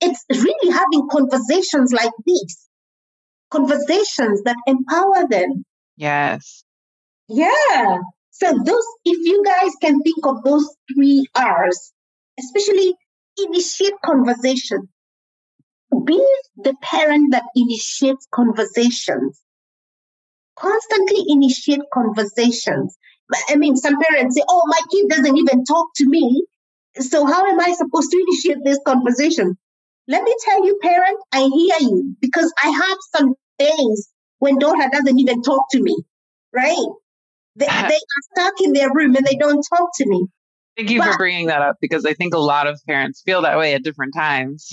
it's 0.00 0.24
really 0.30 0.72
having 0.72 1.08
conversations 1.08 1.92
like 1.92 2.10
these, 2.26 2.68
conversations 3.50 4.42
that 4.42 4.56
empower 4.66 5.28
them. 5.28 5.64
Yes. 5.96 6.64
Yeah. 7.28 7.98
So 8.32 8.46
those, 8.64 8.86
if 9.04 9.18
you 9.26 9.44
guys 9.44 9.72
can 9.80 10.00
think 10.00 10.26
of 10.26 10.42
those 10.42 10.74
three 10.92 11.26
R's, 11.34 11.92
especially 12.38 12.94
initiate 13.38 13.94
conversation. 14.04 14.88
Be 16.04 16.26
the 16.56 16.74
parent 16.82 17.32
that 17.32 17.44
initiates 17.54 18.26
conversations. 18.32 19.40
Constantly 20.58 21.24
initiate 21.28 21.82
conversations. 21.92 22.96
I 23.48 23.56
mean, 23.56 23.76
some 23.76 23.96
parents 24.00 24.36
say, 24.36 24.42
oh, 24.48 24.62
my 24.66 24.80
kid 24.90 25.08
doesn't 25.08 25.36
even 25.36 25.64
talk 25.64 25.88
to 25.96 26.08
me. 26.08 26.44
So 26.98 27.26
how 27.26 27.46
am 27.46 27.60
I 27.60 27.72
supposed 27.72 28.10
to 28.10 28.24
initiate 28.26 28.64
this 28.64 28.78
conversation? 28.86 29.56
Let 30.08 30.22
me 30.24 30.34
tell 30.44 30.64
you, 30.64 30.78
parent, 30.82 31.18
I 31.32 31.42
hear 31.42 31.76
you 31.80 32.16
because 32.20 32.52
I 32.62 32.68
have 32.70 32.98
some 33.14 33.34
days 33.58 34.08
when 34.38 34.58
daughter 34.58 34.88
doesn't 34.90 35.18
even 35.18 35.42
talk 35.42 35.64
to 35.72 35.80
me, 35.82 35.96
right? 36.52 36.86
They, 37.56 37.66
they 37.66 37.72
are 37.72 38.22
stuck 38.36 38.54
in 38.62 38.72
their 38.72 38.92
room 38.92 39.14
and 39.14 39.26
they 39.26 39.36
don't 39.36 39.62
talk 39.62 39.90
to 39.96 40.08
me. 40.08 40.26
Thank 40.76 40.90
you 40.90 41.00
but, 41.00 41.12
for 41.12 41.18
bringing 41.18 41.46
that 41.46 41.60
up 41.60 41.76
because 41.80 42.06
I 42.06 42.14
think 42.14 42.34
a 42.34 42.38
lot 42.38 42.66
of 42.66 42.80
parents 42.86 43.22
feel 43.24 43.42
that 43.42 43.58
way 43.58 43.74
at 43.74 43.82
different 43.82 44.14
times. 44.14 44.70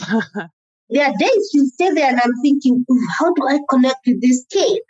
there 0.89 1.05
are 1.05 1.13
days 1.19 1.49
you 1.53 1.67
stay 1.73 1.91
there 1.91 2.09
and 2.09 2.21
I'm 2.23 2.33
thinking, 2.41 2.85
how 3.19 3.33
do 3.33 3.47
I 3.47 3.59
connect 3.69 4.07
with 4.07 4.21
this 4.21 4.45
kid? 4.49 4.81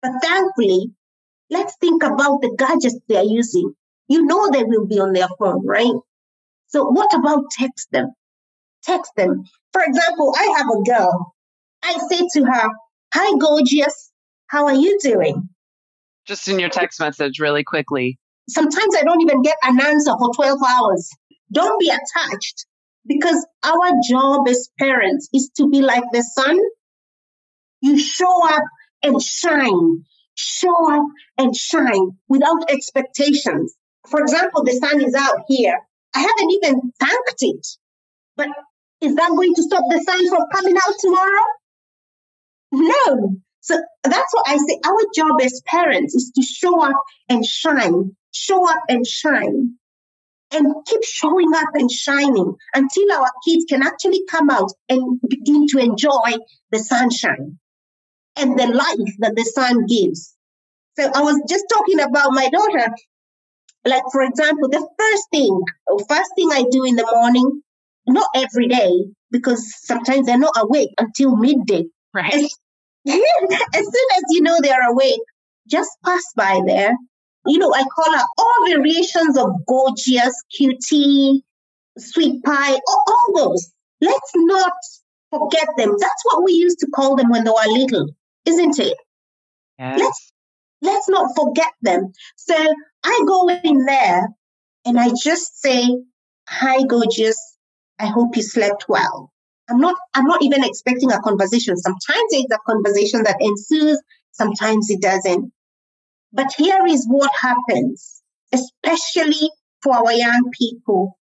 But 0.00 0.12
thankfully, 0.22 0.90
let's 1.50 1.76
think 1.80 2.02
about 2.02 2.40
the 2.40 2.54
gadgets 2.58 2.98
they're 3.08 3.22
using. 3.22 3.74
You 4.08 4.24
know 4.24 4.50
they 4.50 4.64
will 4.64 4.86
be 4.86 5.00
on 5.00 5.12
their 5.12 5.28
phone, 5.38 5.66
right? 5.66 5.94
So 6.68 6.84
what 6.84 7.12
about 7.14 7.50
text 7.50 7.88
them? 7.92 8.12
Text 8.84 9.12
them. 9.16 9.44
For 9.72 9.82
example, 9.82 10.34
I 10.36 10.54
have 10.58 10.66
a 10.66 10.82
girl. 10.82 11.34
I 11.82 11.98
say 12.08 12.26
to 12.32 12.44
her, 12.44 12.68
Hi, 13.14 13.38
gorgeous. 13.38 14.10
How 14.48 14.66
are 14.66 14.74
you 14.74 14.98
doing? 15.00 15.48
Just 16.26 16.48
in 16.48 16.58
your 16.58 16.70
text 16.70 17.00
message, 17.00 17.38
really 17.38 17.64
quickly. 17.64 18.18
Sometimes 18.48 18.96
I 18.96 19.02
don't 19.02 19.20
even 19.22 19.42
get 19.42 19.56
an 19.62 19.80
answer 19.80 20.12
for 20.18 20.32
12 20.34 20.58
hours. 20.66 21.10
Don't 21.52 21.78
be 21.78 21.88
attached 21.88 22.66
because 23.06 23.46
our 23.62 23.92
job 24.08 24.48
as 24.48 24.68
parents 24.78 25.28
is 25.32 25.50
to 25.56 25.68
be 25.68 25.82
like 25.82 26.04
the 26.12 26.22
sun. 26.22 26.58
You 27.80 27.98
show 27.98 28.48
up 28.48 28.62
and 29.02 29.20
shine, 29.22 30.04
show 30.34 30.94
up 30.94 31.06
and 31.38 31.54
shine 31.54 32.12
without 32.28 32.70
expectations. 32.70 33.74
For 34.08 34.20
example, 34.20 34.64
the 34.64 34.72
sun 34.72 35.02
is 35.02 35.14
out 35.14 35.40
here. 35.48 35.78
I 36.14 36.20
haven't 36.20 36.50
even 36.50 36.92
thanked 36.98 37.42
it. 37.42 37.66
But 38.36 38.48
is 39.00 39.14
that 39.14 39.30
going 39.30 39.54
to 39.54 39.62
stop 39.62 39.84
the 39.88 40.02
sun 40.02 40.28
from 40.28 40.44
coming 40.52 40.76
out 40.76 40.94
tomorrow? 41.00 41.44
No. 42.72 43.36
So 43.64 43.80
that's 44.02 44.34
what 44.34 44.46
I 44.46 44.58
say. 44.58 44.78
Our 44.84 45.00
job 45.14 45.40
as 45.40 45.62
parents 45.64 46.14
is 46.14 46.30
to 46.34 46.42
show 46.42 46.84
up 46.84 47.02
and 47.30 47.42
shine, 47.42 48.14
show 48.30 48.68
up 48.68 48.80
and 48.90 49.06
shine, 49.06 49.76
and 50.52 50.66
keep 50.86 51.02
showing 51.02 51.50
up 51.54 51.70
and 51.72 51.90
shining 51.90 52.56
until 52.74 53.12
our 53.12 53.30
kids 53.48 53.64
can 53.66 53.82
actually 53.82 54.20
come 54.30 54.50
out 54.50 54.70
and 54.90 55.18
begin 55.26 55.66
to 55.68 55.78
enjoy 55.78 56.36
the 56.72 56.78
sunshine 56.78 57.58
and 58.36 58.58
the 58.58 58.66
life 58.66 59.14
that 59.20 59.34
the 59.34 59.44
sun 59.44 59.86
gives. 59.86 60.36
So 60.98 61.10
I 61.14 61.22
was 61.22 61.42
just 61.48 61.64
talking 61.72 62.00
about 62.00 62.32
my 62.32 62.50
daughter. 62.50 62.94
Like, 63.86 64.02
for 64.12 64.24
example, 64.24 64.68
the 64.68 64.86
first 64.98 65.22
thing, 65.32 65.58
first 66.06 66.30
thing 66.36 66.50
I 66.52 66.64
do 66.70 66.84
in 66.84 66.96
the 66.96 67.10
morning, 67.14 67.62
not 68.06 68.28
every 68.34 68.68
day, 68.68 69.06
because 69.30 69.74
sometimes 69.86 70.26
they're 70.26 70.38
not 70.38 70.52
awake 70.58 70.90
until 70.98 71.34
midday. 71.34 71.84
Right. 72.12 72.34
As, 72.34 72.54
as 73.08 73.84
soon 73.84 74.08
as 74.16 74.22
you 74.30 74.40
know 74.42 74.58
they're 74.60 74.90
awake, 74.90 75.20
just 75.68 75.90
pass 76.04 76.22
by 76.36 76.60
there. 76.66 76.92
You 77.46 77.58
know, 77.58 77.74
I 77.74 77.84
call 77.84 78.12
her 78.12 78.24
all 78.38 78.66
variations 78.68 79.36
of 79.36 79.50
gorgeous, 79.66 80.34
cutie, 80.56 81.44
sweet 81.98 82.42
pie, 82.42 82.72
all, 82.72 83.32
those. 83.34 83.72
Let's 84.00 84.32
not 84.34 84.72
forget 85.30 85.68
them. 85.76 85.90
That's 85.98 86.24
what 86.24 86.44
we 86.44 86.52
used 86.52 86.78
to 86.80 86.86
call 86.94 87.16
them 87.16 87.30
when 87.30 87.44
they 87.44 87.50
were 87.50 87.78
little, 87.78 88.08
isn't 88.46 88.78
it? 88.78 88.96
Let's 89.98 90.32
let's 90.80 91.08
not 91.08 91.34
forget 91.36 91.72
them. 91.82 92.12
So 92.36 92.54
I 93.04 93.20
go 93.26 93.48
in 93.48 93.84
there 93.84 94.28
and 94.86 94.98
I 94.98 95.10
just 95.22 95.60
say, 95.60 95.88
Hi, 96.48 96.82
gorgeous. 96.84 97.38
I 97.98 98.06
hope 98.06 98.36
you 98.36 98.42
slept 98.42 98.86
well. 98.88 99.32
I'm 99.68 99.78
not, 99.78 99.96
I'm 100.14 100.26
not 100.26 100.42
even 100.42 100.62
expecting 100.64 101.10
a 101.10 101.20
conversation. 101.20 101.76
Sometimes 101.76 102.28
it's 102.30 102.52
a 102.52 102.58
conversation 102.66 103.22
that 103.24 103.36
ensues, 103.40 104.00
sometimes 104.32 104.90
it 104.90 105.00
doesn't. 105.00 105.52
But 106.32 106.52
here 106.56 106.84
is 106.86 107.06
what 107.08 107.30
happens, 107.40 108.22
especially 108.52 109.50
for 109.82 109.94
our 109.94 110.12
young 110.12 110.50
people 110.58 111.18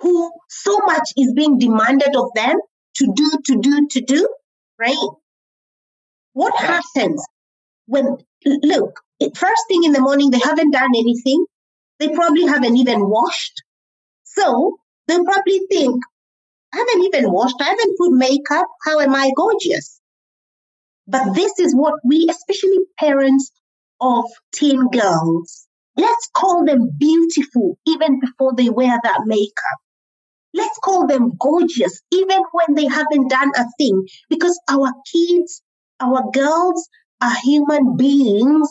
who 0.00 0.30
so 0.48 0.78
much 0.86 1.08
is 1.16 1.32
being 1.34 1.58
demanded 1.58 2.14
of 2.16 2.30
them 2.34 2.56
to 2.96 3.12
do, 3.14 3.30
to 3.46 3.60
do, 3.60 3.86
to 3.90 4.00
do, 4.00 4.28
right? 4.78 5.08
What 6.32 6.54
happens 6.58 7.24
when, 7.86 8.18
look, 8.44 9.00
first 9.34 9.62
thing 9.68 9.84
in 9.84 9.92
the 9.92 10.00
morning, 10.00 10.30
they 10.30 10.40
haven't 10.42 10.72
done 10.72 10.90
anything. 10.94 11.46
They 11.98 12.08
probably 12.10 12.46
haven't 12.46 12.76
even 12.76 13.08
washed. 13.08 13.62
So 14.24 14.76
they'll 15.06 15.24
probably 15.24 15.60
think, 15.70 16.02
I 16.76 16.80
haven't 16.80 17.04
even 17.04 17.32
washed, 17.32 17.56
I 17.58 17.70
haven't 17.70 17.96
put 17.96 18.12
makeup. 18.12 18.66
How 18.84 19.00
am 19.00 19.14
I 19.14 19.30
gorgeous? 19.34 19.98
But 21.08 21.34
this 21.34 21.58
is 21.58 21.74
what 21.74 21.94
we, 22.04 22.28
especially 22.28 22.80
parents 22.98 23.50
of 23.98 24.24
teen 24.52 24.88
girls, 24.88 25.66
let's 25.96 26.28
call 26.34 26.66
them 26.66 26.90
beautiful 26.98 27.78
even 27.86 28.20
before 28.20 28.54
they 28.54 28.68
wear 28.68 29.00
that 29.02 29.22
makeup. 29.24 29.78
Let's 30.52 30.78
call 30.84 31.06
them 31.06 31.32
gorgeous 31.40 32.02
even 32.10 32.42
when 32.52 32.74
they 32.74 32.86
haven't 32.86 33.28
done 33.28 33.52
a 33.56 33.64
thing 33.78 34.06
because 34.28 34.60
our 34.68 34.92
kids, 35.10 35.62
our 36.00 36.30
girls 36.30 36.88
are 37.22 37.36
human 37.42 37.96
beings 37.96 38.68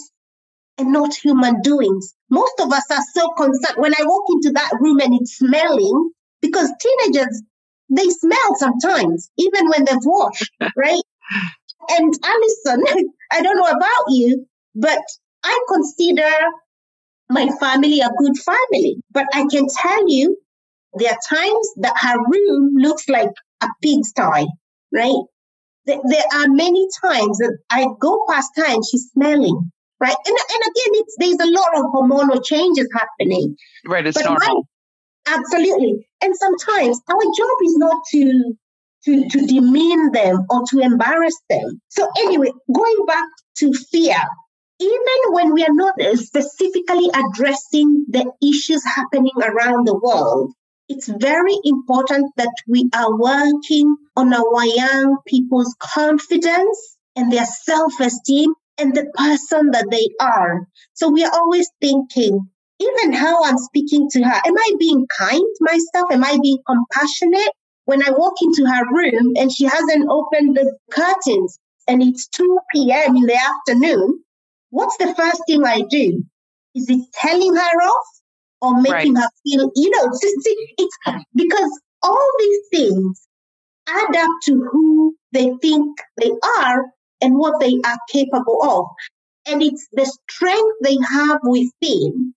and 0.77 0.91
not 0.91 1.15
human 1.15 1.61
doings. 1.61 2.13
Most 2.29 2.59
of 2.59 2.71
us 2.71 2.85
are 2.91 3.03
so 3.15 3.29
concerned. 3.35 3.77
When 3.77 3.93
I 3.93 4.03
walk 4.03 4.25
into 4.29 4.51
that 4.51 4.77
room 4.79 4.99
and 4.99 5.15
it's 5.15 5.37
smelling, 5.37 6.11
because 6.41 6.71
teenagers, 6.79 7.41
they 7.89 8.09
smell 8.09 8.55
sometimes, 8.57 9.29
even 9.37 9.69
when 9.69 9.85
they've 9.85 9.97
washed, 10.03 10.51
right? 10.77 11.01
And 11.89 12.13
Alison, 12.23 12.83
I 13.31 13.41
don't 13.41 13.57
know 13.57 13.69
about 13.69 14.05
you, 14.09 14.45
but 14.75 14.99
I 15.43 15.59
consider 15.67 16.29
my 17.29 17.49
family 17.59 18.01
a 18.01 18.09
good 18.17 18.37
family. 18.37 18.97
But 19.11 19.25
I 19.33 19.45
can 19.51 19.67
tell 19.67 20.09
you, 20.09 20.37
there 20.93 21.11
are 21.11 21.35
times 21.35 21.69
that 21.77 21.93
her 21.99 22.17
room 22.17 22.73
looks 22.75 23.09
like 23.09 23.31
a 23.61 23.67
pigsty, 23.83 24.45
right? 24.93 25.23
There 25.85 26.23
are 26.33 26.47
many 26.47 26.87
times 27.03 27.37
that 27.37 27.57
I 27.69 27.85
go 27.99 28.25
past 28.27 28.49
her 28.55 28.65
and 28.65 28.83
she's 28.89 29.09
smelling, 29.13 29.71
right? 29.99 30.15
And, 30.25 30.37
and 30.37 30.61
again, 30.61 31.01
it's 31.01 31.15
there's 31.19 31.49
a 31.49 31.51
lot 31.51 31.77
of 31.77 31.85
hormonal 31.93 32.43
changes 32.43 32.87
happening. 32.93 33.55
Right, 33.85 34.07
it's 34.07 34.17
but 34.17 34.25
normal. 34.25 34.67
Absolutely. 35.27 36.07
And 36.21 36.35
sometimes 36.35 36.99
our 37.09 37.21
job 37.37 37.57
is 37.63 37.77
not 37.77 38.03
to 38.11 38.55
to, 39.05 39.29
to 39.29 39.45
demean 39.45 40.11
them 40.13 40.47
or 40.49 40.63
to 40.71 40.79
embarrass 40.79 41.39
them. 41.47 41.79
So 41.89 42.07
anyway, 42.17 42.51
going 42.73 43.05
back 43.05 43.27
to 43.57 43.71
fear, 43.91 44.17
even 44.79 45.19
when 45.29 45.53
we 45.53 45.63
are 45.63 45.73
not 45.73 45.93
uh, 46.01 46.15
specifically 46.15 47.09
addressing 47.13 48.05
the 48.09 48.31
issues 48.41 48.83
happening 48.83 49.31
around 49.43 49.85
the 49.85 49.93
world, 49.95 50.53
it's 50.89 51.07
very 51.07 51.55
important 51.65 52.31
that 52.37 52.53
we 52.67 52.89
are 52.95 53.15
working 53.15 53.95
on 54.15 54.33
our 54.33 54.65
young 54.65 55.17
people's 55.27 55.75
confidence 55.79 56.97
and 57.15 57.31
their 57.31 57.45
self 57.45 57.93
esteem 57.99 58.53
and 58.79 58.95
the 58.95 59.05
person 59.13 59.69
that 59.71 59.87
they 59.91 60.07
are. 60.19 60.67
So 60.93 61.09
we 61.09 61.23
are 61.23 61.31
always 61.33 61.69
thinking, 61.79 62.49
even 62.79 63.13
how 63.13 63.43
I'm 63.43 63.57
speaking 63.57 64.09
to 64.11 64.23
her, 64.23 64.41
am 64.45 64.57
I 64.57 64.71
being 64.79 65.07
kind 65.17 65.45
myself? 65.61 66.11
Am 66.11 66.23
I 66.23 66.37
being 66.41 66.59
compassionate? 66.65 67.51
When 67.85 68.01
I 68.01 68.11
walk 68.11 68.33
into 68.41 68.65
her 68.65 68.83
room 68.91 69.33
and 69.37 69.51
she 69.51 69.65
hasn't 69.65 70.09
opened 70.09 70.57
the 70.57 70.75
curtains 70.91 71.59
and 71.87 72.01
it's 72.01 72.27
2 72.27 72.59
p.m. 72.73 73.15
in 73.15 73.23
the 73.23 73.35
afternoon, 73.35 74.23
what's 74.71 74.97
the 74.97 75.13
first 75.13 75.41
thing 75.47 75.63
I 75.65 75.81
do? 75.89 76.23
Is 76.73 76.89
it 76.89 77.01
telling 77.13 77.55
her 77.55 77.61
off 77.61 78.07
or 78.61 78.81
making 78.81 79.13
right. 79.13 79.23
her 79.23 79.29
feel, 79.43 79.71
you 79.75 79.89
know, 79.91 80.09
it's 80.21 80.97
because 81.35 81.81
all 82.01 82.27
these 82.39 82.59
things 82.71 83.27
add 83.87 84.15
up 84.15 84.31
to 84.43 84.67
who 84.71 85.15
they 85.31 85.53
think 85.61 85.97
they 86.19 86.31
are 86.59 86.85
and 87.21 87.37
what 87.37 87.59
they 87.59 87.79
are 87.85 87.99
capable 88.11 88.61
of. 88.63 88.85
And 89.47 89.61
it's 89.61 89.87
the 89.93 90.05
strength 90.05 90.75
they 90.81 90.97
have 91.07 91.39
within 91.43 92.33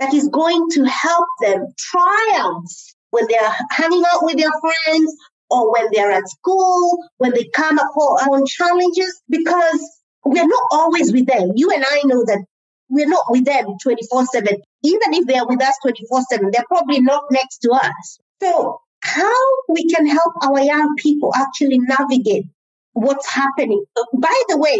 that 0.00 0.14
is 0.14 0.28
going 0.28 0.68
to 0.70 0.84
help 0.84 1.26
them 1.40 1.66
triumph 1.76 2.70
when 3.10 3.26
they're 3.28 3.54
hanging 3.70 4.02
out 4.12 4.22
with 4.22 4.36
their 4.36 4.50
friends 4.60 5.14
or 5.50 5.72
when 5.72 5.88
they're 5.92 6.12
at 6.12 6.28
school, 6.28 6.98
when 7.18 7.32
they 7.32 7.44
come 7.54 7.78
upon 7.78 8.46
challenges, 8.46 9.20
because 9.28 9.80
we're 10.24 10.46
not 10.46 10.62
always 10.70 11.12
with 11.12 11.26
them. 11.26 11.52
You 11.54 11.70
and 11.70 11.84
I 11.84 12.02
know 12.04 12.24
that 12.26 12.44
we're 12.88 13.08
not 13.08 13.24
with 13.30 13.44
them 13.44 13.66
24 13.82 14.26
7. 14.26 14.48
Even 14.82 15.14
if 15.14 15.26
they're 15.26 15.46
with 15.46 15.62
us 15.62 15.74
24 15.82 16.22
7, 16.30 16.50
they're 16.52 16.64
probably 16.68 17.00
not 17.00 17.24
next 17.30 17.58
to 17.58 17.72
us. 17.72 18.18
So, 18.42 18.80
how 19.02 19.34
we 19.68 19.86
can 19.88 20.06
help 20.06 20.34
our 20.42 20.60
young 20.60 20.94
people 20.96 21.32
actually 21.34 21.78
navigate 21.78 22.44
what's 22.92 23.28
happening? 23.28 23.84
Uh, 23.96 24.04
by 24.14 24.42
the 24.48 24.58
way, 24.58 24.78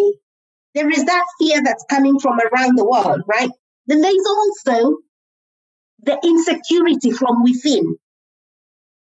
there 0.74 0.90
is 0.90 1.04
that 1.04 1.24
fear 1.38 1.62
that's 1.62 1.84
coming 1.88 2.18
from 2.18 2.38
around 2.40 2.76
the 2.76 2.84
world, 2.84 3.22
right? 3.26 3.50
Then 3.86 4.00
there's 4.00 4.26
also 4.26 4.98
the 6.02 6.18
insecurity 6.24 7.10
from 7.10 7.42
within, 7.42 7.96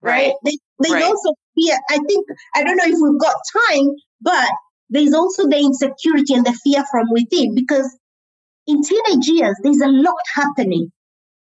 right? 0.01 0.35
right? 0.45 0.55
there's 0.79 0.95
right. 0.95 1.05
also 1.05 1.35
fear. 1.55 1.77
I 1.91 1.99
think, 1.99 2.27
I 2.55 2.63
don't 2.63 2.77
know 2.77 2.85
if 2.85 2.99
we've 3.01 3.21
got 3.21 3.37
time, 3.71 3.91
but 4.21 4.51
there's 4.91 5.15
also 5.15 5.49
the 5.49 5.59
insecurity 5.59 6.35
and 6.35 6.47
the 6.47 6.59
fear 6.65 6.85
from 6.91 7.11
within 7.11 7.55
because 7.55 7.97
in 8.67 8.83
teenage 8.83 9.27
years, 9.27 9.57
there's 9.63 9.81
a 9.81 9.89
lot 9.89 10.15
happening. 10.35 10.93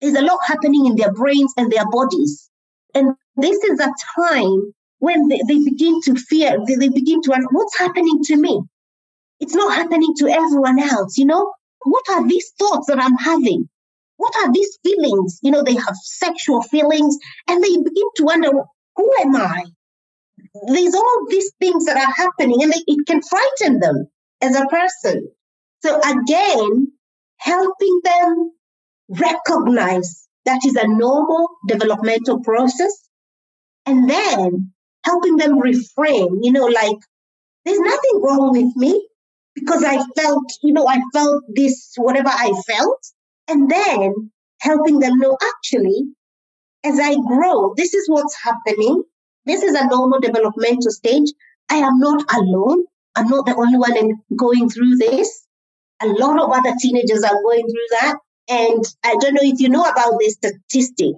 There's 0.01 0.15
a 0.15 0.21
lot 0.21 0.39
happening 0.45 0.85
in 0.85 0.95
their 0.95 1.11
brains 1.11 1.53
and 1.57 1.71
their 1.71 1.89
bodies. 1.89 2.49
And 2.93 3.15
this 3.35 3.57
is 3.63 3.79
a 3.79 3.91
time 4.15 4.73
when 4.99 5.27
they, 5.27 5.41
they 5.47 5.63
begin 5.63 6.01
to 6.01 6.15
fear, 6.15 6.57
they, 6.65 6.75
they 6.75 6.89
begin 6.89 7.21
to, 7.23 7.47
what's 7.51 7.77
happening 7.77 8.21
to 8.25 8.35
me? 8.35 8.61
It's 9.39 9.55
not 9.55 9.75
happening 9.75 10.13
to 10.17 10.27
everyone 10.27 10.79
else, 10.79 11.17
you 11.17 11.25
know? 11.25 11.53
What 11.83 12.03
are 12.09 12.27
these 12.27 12.51
thoughts 12.57 12.87
that 12.87 12.99
I'm 12.99 13.15
having? 13.15 13.69
What 14.17 14.34
are 14.38 14.51
these 14.51 14.77
feelings? 14.84 15.39
You 15.41 15.51
know, 15.51 15.63
they 15.63 15.75
have 15.75 15.95
sexual 15.95 16.62
feelings 16.62 17.17
and 17.47 17.63
they 17.63 17.69
begin 17.77 18.10
to 18.17 18.23
wonder, 18.23 18.49
who 18.95 19.12
am 19.21 19.36
I? 19.36 19.63
There's 20.67 20.95
all 20.95 21.25
these 21.30 21.51
things 21.60 21.86
that 21.86 21.97
are 21.97 22.13
happening 22.13 22.62
and 22.63 22.71
they, 22.71 22.84
it 22.88 23.06
can 23.08 23.21
frighten 23.21 23.80
them 23.80 24.08
as 24.41 24.56
a 24.56 24.65
person. 24.65 25.30
So 25.84 25.99
again, 25.99 26.91
helping 27.38 28.01
them 28.03 28.51
recognize 29.10 30.27
that 30.45 30.62
is 30.65 30.75
a 30.75 30.88
normal 30.88 31.49
developmental 31.67 32.41
process 32.41 33.08
and 33.86 34.10
then 34.10 34.73
helping 35.03 35.38
them 35.38 35.60
reframe, 35.60 36.39
you 36.41 36.51
know, 36.51 36.65
like 36.65 36.97
there's 37.65 37.80
nothing 37.80 38.21
wrong 38.21 38.51
with 38.51 38.75
me 38.75 39.08
because 39.56 39.84
I 39.84 40.03
felt, 40.15 40.51
you 40.63 40.73
know, 40.73 40.88
I 40.88 40.99
felt 41.13 41.43
this, 41.53 41.93
whatever 41.97 42.30
I 42.30 42.51
felt. 42.67 42.99
And 43.47 43.69
then 43.69 44.31
helping 44.62 44.99
them 44.99 45.17
know 45.19 45.38
actually, 45.41 46.03
as 46.83 46.99
I 46.99 47.15
grow, 47.15 47.73
this 47.75 47.93
is 47.93 48.10
what's 48.10 48.36
happening. 48.43 49.03
This 49.45 49.63
is 49.63 49.73
a 49.75 49.88
normal 49.88 50.19
developmental 50.19 50.91
stage. 50.91 51.31
I 51.69 51.77
am 51.77 51.99
not 51.99 52.23
alone. 52.36 52.86
I'm 53.15 53.27
not 53.27 53.45
the 53.45 53.55
only 53.55 53.77
one 53.77 54.21
going 54.38 54.69
through 54.69 54.97
this. 54.97 55.45
A 56.01 56.07
lot 56.07 56.39
of 56.39 56.51
other 56.51 56.75
teenagers 56.79 57.23
are 57.23 57.41
going 57.43 57.65
through 57.65 57.88
that. 57.91 58.17
And 58.49 58.83
I 59.03 59.15
don't 59.19 59.33
know 59.33 59.41
if 59.43 59.60
you 59.60 59.69
know 59.69 59.83
about 59.83 60.13
this 60.19 60.33
statistic. 60.33 61.15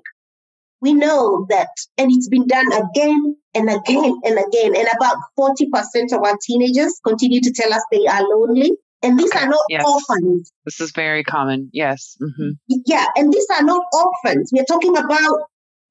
We 0.82 0.94
know 0.94 1.46
that, 1.50 1.70
and 1.98 2.10
it's 2.10 2.30
been 2.30 2.48
done 2.48 2.72
again 2.72 3.36
and 3.54 3.70
again 3.70 4.20
and 4.24 4.40
again. 4.40 4.76
And 4.76 4.88
about 4.96 5.18
40% 5.38 6.14
of 6.14 6.24
our 6.24 6.38
teenagers 6.42 7.00
continue 7.06 7.42
to 7.42 7.52
tell 7.52 7.74
us 7.74 7.84
they 7.92 8.08
are 8.08 8.24
lonely. 8.24 8.72
And 9.02 9.18
these 9.18 9.32
okay. 9.34 9.46
are 9.46 9.48
not 9.48 9.62
yes. 9.70 9.84
orphans. 9.86 10.52
This 10.66 10.82
is 10.82 10.92
very 10.92 11.24
common. 11.24 11.70
Yes. 11.72 12.18
Mm-hmm. 12.22 12.50
Yeah. 12.86 13.06
And 13.16 13.32
these 13.32 13.48
are 13.56 13.64
not 13.64 13.84
orphans. 13.94 14.52
We're 14.54 14.66
talking 14.66 14.98
about 14.98 15.40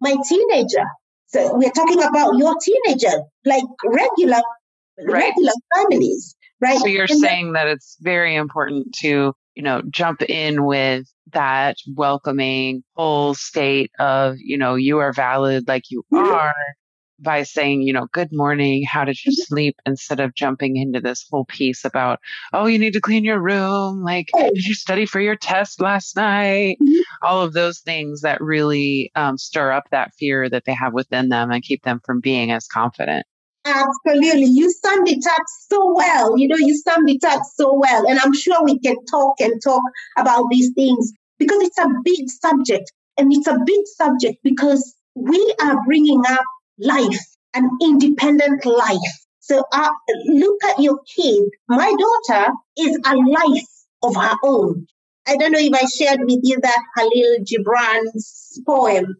my 0.01 0.15
teenager. 0.29 0.85
So 1.29 1.57
we're 1.57 1.71
talking 1.71 2.03
about 2.03 2.37
your 2.37 2.55
teenager, 2.61 3.23
like 3.45 3.65
regular, 3.85 4.41
right. 5.07 5.25
regular 5.25 5.53
families, 5.75 6.35
right? 6.61 6.79
So 6.79 6.87
you're 6.87 7.07
and 7.09 7.21
saying 7.21 7.53
that 7.53 7.67
it's 7.67 7.97
very 8.01 8.35
important 8.35 8.95
to, 9.01 9.35
you 9.55 9.63
know, 9.63 9.83
jump 9.91 10.23
in 10.23 10.65
with 10.65 11.07
that 11.33 11.77
welcoming 11.95 12.83
whole 12.95 13.35
state 13.35 13.91
of, 13.99 14.37
you 14.39 14.57
know, 14.57 14.75
you 14.75 14.99
are 14.99 15.13
valid 15.13 15.69
like 15.69 15.85
you 15.91 16.03
mm-hmm. 16.13 16.33
are 16.33 16.55
by 17.21 17.43
saying, 17.43 17.83
you 17.83 17.93
know, 17.93 18.07
good 18.13 18.31
morning, 18.33 18.85
how 18.85 19.05
did 19.05 19.25
you 19.25 19.33
sleep? 19.47 19.77
Instead 19.87 20.21
of 20.21 20.35
jumping 20.35 20.77
into 20.77 21.01
this 21.01 21.27
whole 21.31 21.45
piece 21.45 21.85
about, 21.85 22.21
oh, 22.53 22.67
you 22.67 22.79
need 22.79 22.93
to 22.93 23.01
clean 23.01 23.25
your 23.25 23.41
room. 23.41 24.03
Like, 24.03 24.29
did 24.37 24.65
you 24.65 24.75
study 24.75 25.07
for 25.07 25.21
your 25.21 25.37
test 25.37 25.81
last 25.81 26.17
night? 26.17 26.77
Mm-hmm. 26.83 27.01
All 27.23 27.43
of 27.43 27.53
those 27.53 27.81
things 27.81 28.21
that 28.23 28.41
really 28.41 29.11
um, 29.15 29.39
stir 29.39 29.73
up 29.73 29.91
that 29.91 30.15
fear 30.15 30.49
that 30.49 30.65
they 30.65 30.75
have 30.75 30.93
within 30.93 31.29
them 31.29 31.51
and 31.51 31.63
keep 31.63 31.83
them 31.83 32.01
from 32.05 32.21
being 32.21 32.51
as 32.51 32.67
confident. 32.67 33.27
Absolutely. 33.65 34.47
You 34.47 34.73
summed 34.85 35.09
it 35.09 35.25
up 35.31 35.43
so 35.69 35.95
well. 35.95 36.39
You 36.39 36.49
know, 36.49 36.57
you 36.57 36.77
summed 36.77 37.11
it 37.11 37.25
up 37.25 37.43
so 37.55 37.75
well. 37.75 38.07
And 38.09 38.19
I'm 38.21 38.33
sure 38.33 38.65
we 38.65 38.79
can 38.79 38.97
talk 39.07 39.35
and 39.41 39.61
talk 39.63 39.83
about 40.17 40.45
these 40.51 40.71
things 40.75 41.13
because 41.39 41.61
it's 41.63 41.79
a 41.79 41.89
big 42.03 42.29
subject. 42.29 42.91
And 43.19 43.33
it's 43.33 43.47
a 43.47 43.59
big 43.67 43.81
subject 43.97 44.39
because 44.43 44.95
we 45.15 45.55
are 45.61 45.77
bringing 45.85 46.23
up 46.29 46.45
life, 46.79 47.21
an 47.55 47.69
independent 47.83 48.65
life. 48.65 49.15
So 49.41 49.63
uh, 49.73 49.91
look 50.27 50.63
at 50.65 50.79
your 50.79 50.99
kid. 51.17 51.45
My 51.69 51.93
daughter 51.93 52.53
is 52.77 52.99
a 53.05 53.17
life 53.17 53.69
of 54.03 54.15
her 54.17 54.37
own. 54.45 54.87
I 55.27 55.37
don't 55.37 55.53
know 55.53 55.59
if 55.59 55.73
I 55.73 55.87
shared 55.87 56.21
with 56.23 56.41
you 56.43 56.59
that 56.61 56.83
Khalil 56.97 57.37
Gibran's 57.45 58.61
poem 58.67 59.17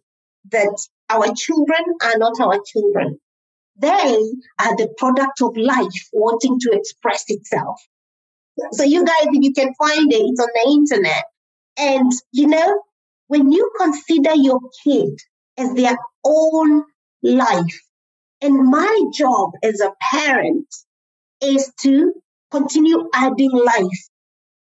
that 0.51 0.79
our 1.11 1.27
children 1.35 1.85
are 2.03 2.19
not 2.19 2.41
our 2.41 2.61
children. 2.67 3.19
They 3.77 3.89
are 3.89 4.77
the 4.77 4.93
product 4.97 5.41
of 5.43 5.57
life 5.57 6.09
wanting 6.13 6.59
to 6.61 6.71
express 6.73 7.25
itself. 7.29 7.81
So 8.73 8.83
you 8.83 9.05
guys, 9.05 9.29
if 9.33 9.43
you 9.45 9.53
can 9.53 9.73
find 9.75 10.13
it, 10.13 10.17
it's 10.17 10.41
on 10.41 10.49
the 10.55 10.71
internet. 10.71 11.25
And 11.79 12.11
you 12.33 12.49
know, 12.49 12.83
when 13.29 13.53
you 13.53 13.71
consider 13.79 14.35
your 14.35 14.61
kid 14.83 15.19
as 15.57 15.75
their 15.75 15.97
own 16.25 16.85
life. 17.23 17.81
And 18.41 18.71
my 18.71 19.03
job 19.13 19.53
as 19.63 19.81
a 19.81 19.93
parent 20.13 20.67
is 21.41 21.73
to 21.83 22.13
continue 22.51 23.09
adding 23.15 23.51
life, 23.53 24.09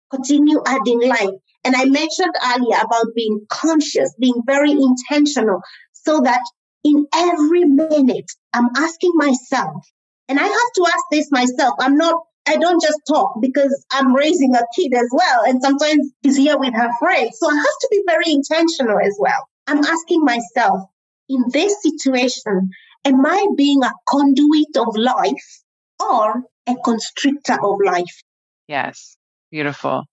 continue 0.09 0.61
adding 0.65 1.01
life. 1.01 1.35
And 1.63 1.75
I 1.75 1.85
mentioned 1.85 2.33
earlier 2.43 2.77
about 2.83 3.13
being 3.15 3.45
conscious, 3.49 4.13
being 4.19 4.41
very 4.45 4.71
intentional, 4.71 5.61
so 5.93 6.21
that 6.21 6.41
in 6.83 7.05
every 7.13 7.65
minute 7.65 8.31
I'm 8.53 8.69
asking 8.75 9.11
myself, 9.15 9.85
and 10.27 10.39
I 10.39 10.43
have 10.43 10.71
to 10.75 10.85
ask 10.87 11.03
this 11.11 11.31
myself. 11.31 11.75
I'm 11.79 11.97
not, 11.97 12.15
I 12.47 12.57
don't 12.57 12.81
just 12.81 12.99
talk 13.07 13.39
because 13.41 13.85
I'm 13.91 14.13
raising 14.15 14.55
a 14.55 14.63
kid 14.75 14.93
as 14.93 15.09
well. 15.11 15.43
And 15.45 15.61
sometimes 15.61 16.11
she's 16.23 16.37
here 16.37 16.57
with 16.57 16.73
her 16.73 16.89
friends. 16.99 17.37
So 17.39 17.49
I 17.49 17.55
have 17.55 17.79
to 17.81 17.87
be 17.91 18.03
very 18.07 18.31
intentional 18.31 18.97
as 18.99 19.15
well. 19.19 19.47
I'm 19.67 19.83
asking 19.83 20.23
myself, 20.23 20.89
in 21.31 21.45
this 21.51 21.75
situation, 21.81 22.69
am 23.05 23.25
I 23.25 23.45
being 23.55 23.83
a 23.83 23.91
conduit 24.07 24.75
of 24.77 24.95
life 24.95 25.61
or 25.99 26.43
a 26.67 26.75
constrictor 26.83 27.57
of 27.63 27.79
life? 27.83 28.21
Yes, 28.67 29.17
beautiful. 29.49 30.03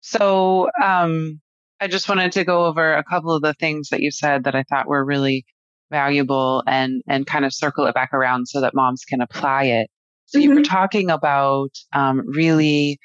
So, 0.00 0.68
um, 0.82 1.40
I 1.80 1.88
just 1.88 2.08
wanted 2.08 2.32
to 2.32 2.44
go 2.44 2.66
over 2.66 2.94
a 2.94 3.04
couple 3.04 3.34
of 3.34 3.42
the 3.42 3.54
things 3.54 3.88
that 3.88 4.00
you 4.00 4.12
said 4.12 4.44
that 4.44 4.54
I 4.54 4.62
thought 4.62 4.86
were 4.86 5.04
really 5.04 5.44
valuable 5.90 6.62
and 6.66 7.02
and 7.08 7.26
kind 7.26 7.44
of 7.44 7.52
circle 7.52 7.86
it 7.86 7.94
back 7.94 8.14
around 8.14 8.46
so 8.46 8.60
that 8.60 8.74
moms 8.74 9.04
can 9.04 9.20
apply 9.20 9.64
it. 9.64 9.90
So 10.26 10.38
mm-hmm. 10.38 10.42
you 10.42 10.50
were 10.50 10.60
mm-hmm. 10.62 10.72
talking 10.72 11.10
about 11.10 11.70
um, 11.92 12.22
really 12.26 12.98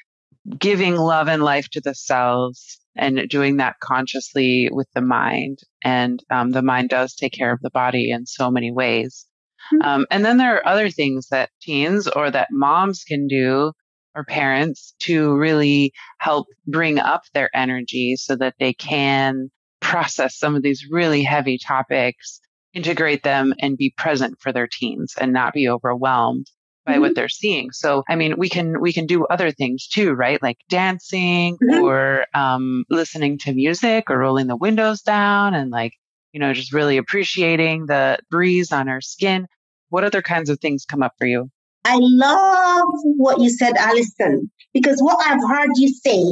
giving 0.58 0.96
love 0.96 1.28
and 1.28 1.42
life 1.42 1.68
to 1.70 1.80
the 1.80 1.94
cells 1.94 2.78
and 2.96 3.28
doing 3.28 3.56
that 3.58 3.76
consciously 3.80 4.68
with 4.72 4.88
the 4.94 5.00
mind. 5.00 5.58
And 5.84 6.22
um, 6.30 6.50
the 6.50 6.62
mind 6.62 6.88
does 6.90 7.14
take 7.14 7.32
care 7.32 7.52
of 7.52 7.60
the 7.60 7.70
body 7.70 8.10
in 8.10 8.26
so 8.26 8.50
many 8.50 8.72
ways. 8.72 9.26
Mm-hmm. 9.72 9.88
Um, 9.88 10.06
and 10.10 10.24
then 10.24 10.38
there 10.38 10.56
are 10.56 10.66
other 10.66 10.90
things 10.90 11.28
that 11.28 11.50
teens 11.60 12.08
or 12.08 12.30
that 12.30 12.48
moms 12.50 13.04
can 13.04 13.26
do 13.26 13.72
or 14.14 14.24
parents 14.24 14.94
to 15.00 15.36
really 15.36 15.92
help 16.18 16.48
bring 16.66 16.98
up 16.98 17.22
their 17.34 17.50
energy 17.54 18.16
so 18.16 18.34
that 18.36 18.54
they 18.58 18.72
can 18.72 19.50
process 19.80 20.36
some 20.36 20.56
of 20.56 20.62
these 20.62 20.86
really 20.90 21.22
heavy 21.22 21.58
topics, 21.58 22.40
integrate 22.74 23.22
them, 23.22 23.54
and 23.60 23.76
be 23.76 23.94
present 23.96 24.36
for 24.40 24.52
their 24.52 24.66
teens 24.66 25.14
and 25.20 25.32
not 25.32 25.52
be 25.52 25.68
overwhelmed 25.68 26.46
by 26.88 26.94
mm-hmm. 26.94 27.02
what 27.02 27.14
they're 27.14 27.28
seeing. 27.28 27.70
So, 27.70 28.02
I 28.08 28.16
mean, 28.16 28.34
we 28.38 28.48
can 28.48 28.80
we 28.80 28.92
can 28.92 29.06
do 29.06 29.26
other 29.26 29.52
things 29.52 29.86
too, 29.86 30.12
right? 30.12 30.42
Like 30.42 30.58
dancing 30.68 31.58
mm-hmm. 31.58 31.84
or 31.84 32.24
um, 32.34 32.84
listening 32.88 33.38
to 33.40 33.52
music 33.52 34.10
or 34.10 34.18
rolling 34.18 34.46
the 34.46 34.56
windows 34.56 35.02
down 35.02 35.54
and 35.54 35.70
like 35.70 35.92
you 36.32 36.40
know 36.40 36.52
just 36.54 36.72
really 36.72 36.96
appreciating 36.96 37.86
the 37.86 38.18
breeze 38.30 38.72
on 38.72 38.88
our 38.88 39.02
skin. 39.02 39.46
What 39.90 40.04
other 40.04 40.22
kinds 40.22 40.50
of 40.50 40.60
things 40.60 40.84
come 40.84 41.02
up 41.02 41.12
for 41.18 41.26
you? 41.26 41.50
I 41.84 41.98
love 42.00 42.88
what 43.16 43.40
you 43.40 43.50
said, 43.50 43.76
Allison, 43.76 44.50
because 44.74 45.00
what 45.00 45.18
I've 45.26 45.46
heard 45.48 45.70
you 45.76 45.88
say 45.88 46.22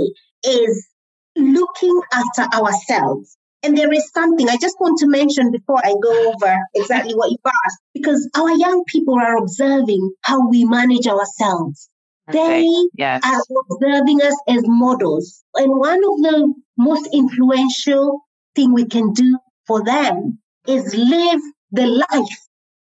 is 0.51 0.89
looking 1.37 2.01
after 2.13 2.43
ourselves. 2.57 3.37
And 3.67 3.77
there 3.77 3.93
is 3.93 4.09
something 4.13 4.49
I 4.49 4.57
just 4.61 4.77
want 4.79 4.97
to 5.01 5.09
mention 5.09 5.51
before 5.51 5.85
I 5.85 5.93
go 6.01 6.33
over 6.33 6.57
exactly 6.77 7.15
what 7.17 7.33
you 7.33 7.39
asked, 7.45 7.79
because 7.95 8.31
our 8.37 8.57
young 8.57 8.85
people 8.87 9.15
are 9.15 9.37
observing 9.39 10.13
how 10.23 10.49
we 10.49 10.65
manage 10.65 11.09
ourselves. 11.09 11.89
Okay. 12.29 12.63
They 12.63 12.69
Yes. 12.97 13.23
are 13.25 13.43
observing 13.69 14.23
us 14.23 14.37
as 14.47 14.63
models. 14.67 15.43
And 15.57 15.73
one 15.77 15.99
of 15.99 16.17
the 16.23 16.55
most 16.79 17.09
influential 17.13 18.21
thing 18.55 18.73
we 18.73 18.85
can 18.85 19.13
do 19.13 19.37
for 19.67 19.83
them 19.83 20.39
is 20.69 20.95
live 20.95 21.41
the 21.73 21.87
life 21.87 22.39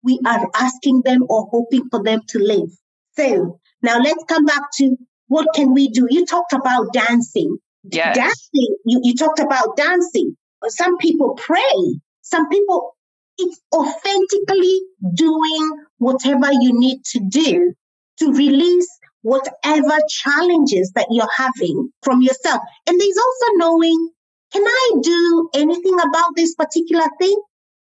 we 0.02 0.18
are 0.26 0.50
asking 0.56 1.02
them 1.04 1.26
or 1.28 1.50
hoping 1.52 1.90
for 1.90 2.02
them 2.02 2.22
to 2.30 2.40
live. 2.40 2.70
So 3.18 3.60
now 3.82 4.00
let's 4.00 4.24
come 4.30 4.46
back 4.46 4.64
to 4.78 4.96
what 5.28 5.48
can 5.54 5.74
we 5.74 5.90
do? 5.90 6.08
You 6.10 6.26
talked 6.26 6.54
about 6.54 6.94
dancing. 6.94 7.58
Yes. 7.84 8.16
Dancing, 8.16 8.76
you, 8.86 9.02
you 9.04 9.16
talked 9.16 9.40
about 9.40 9.76
dancing. 9.76 10.38
Some 10.68 10.98
people 10.98 11.36
pray. 11.36 12.00
Some 12.22 12.50
people, 12.50 12.96
it's 13.38 13.60
authentically 13.74 14.82
doing 15.14 15.86
whatever 15.98 16.52
you 16.52 16.78
need 16.78 17.04
to 17.12 17.20
do 17.20 17.74
to 18.20 18.34
release 18.34 18.88
whatever 19.22 19.98
challenges 20.10 20.92
that 20.96 21.08
you're 21.10 21.28
having 21.36 21.92
from 22.04 22.22
yourself. 22.22 22.62
And 22.88 23.00
there's 23.00 23.18
also 23.18 23.46
knowing, 23.56 24.10
can 24.52 24.64
I 24.66 24.92
do 25.02 25.50
anything 25.56 25.98
about 26.00 26.36
this 26.36 26.56
particular 26.56 27.06
thing? 27.20 27.42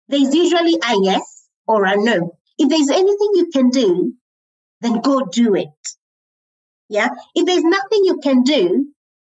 There's 0.10 0.34
usually 0.34 0.76
a 0.76 0.96
yes 1.02 1.48
or 1.68 1.86
a 1.86 1.96
no. 1.96 2.38
If 2.58 2.70
there's 2.70 2.90
anything 2.90 3.30
you 3.34 3.50
can 3.54 3.70
do, 3.70 4.14
then 4.82 5.02
go 5.02 5.26
do 5.26 5.56
it. 5.56 5.68
Yeah. 6.90 7.10
If 7.36 7.46
there's 7.46 7.64
nothing 7.64 8.06
you 8.06 8.20
can 8.24 8.44
do, 8.44 8.88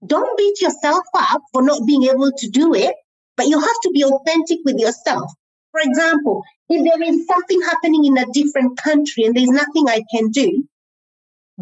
don't 0.05 0.37
beat 0.37 0.61
yourself 0.61 1.05
up 1.15 1.43
for 1.53 1.63
not 1.63 1.87
being 1.87 2.05
able 2.05 2.33
to 2.37 2.49
do 2.51 2.75
it, 2.75 2.95
but 3.37 3.47
you 3.47 3.59
have 3.59 3.81
to 3.83 3.91
be 3.93 4.05
authentic 4.05 4.59
with 4.65 4.79
yourself. 4.79 5.31
For 5.73 5.81
example, 5.83 6.43
if 6.69 6.85
there 6.85 7.03
is 7.03 7.27
something 7.27 7.61
happening 7.63 8.05
in 8.05 8.17
a 8.19 8.27
different 8.33 8.79
country 8.79 9.25
and 9.25 9.35
there's 9.37 9.49
nothing 9.49 9.89
I 9.89 10.03
can 10.15 10.31
do, 10.31 10.65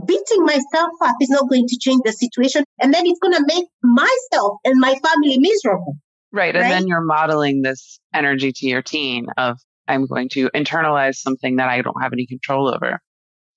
beating 0.07 0.45
myself 0.45 0.91
up 1.03 1.17
is 1.21 1.31
not 1.31 1.49
going 1.49 1.67
to 1.69 1.79
change 1.79 2.03
the 2.05 2.13
situation. 2.13 2.65
And 2.81 2.93
then 2.93 3.07
it's 3.07 3.19
going 3.21 3.35
to 3.35 3.45
make 3.47 3.67
myself 3.83 4.59
and 4.65 4.79
my 4.81 4.95
family 4.95 5.39
miserable. 5.39 5.97
Right. 6.31 6.55
And 6.55 6.63
Right? 6.63 6.71
then 6.71 6.87
you're 6.89 7.05
modeling 7.05 7.63
this 7.63 8.01
energy 8.15 8.53
to 8.53 8.67
your 8.67 8.83
teen 8.83 9.27
of, 9.37 9.59
I'm 9.89 10.07
going 10.07 10.29
to 10.31 10.49
internalize 10.51 11.17
something 11.17 11.57
that 11.57 11.69
I 11.69 11.83
don't 11.83 12.01
have 12.01 12.13
any 12.13 12.27
control 12.27 12.73
over. 12.73 13.01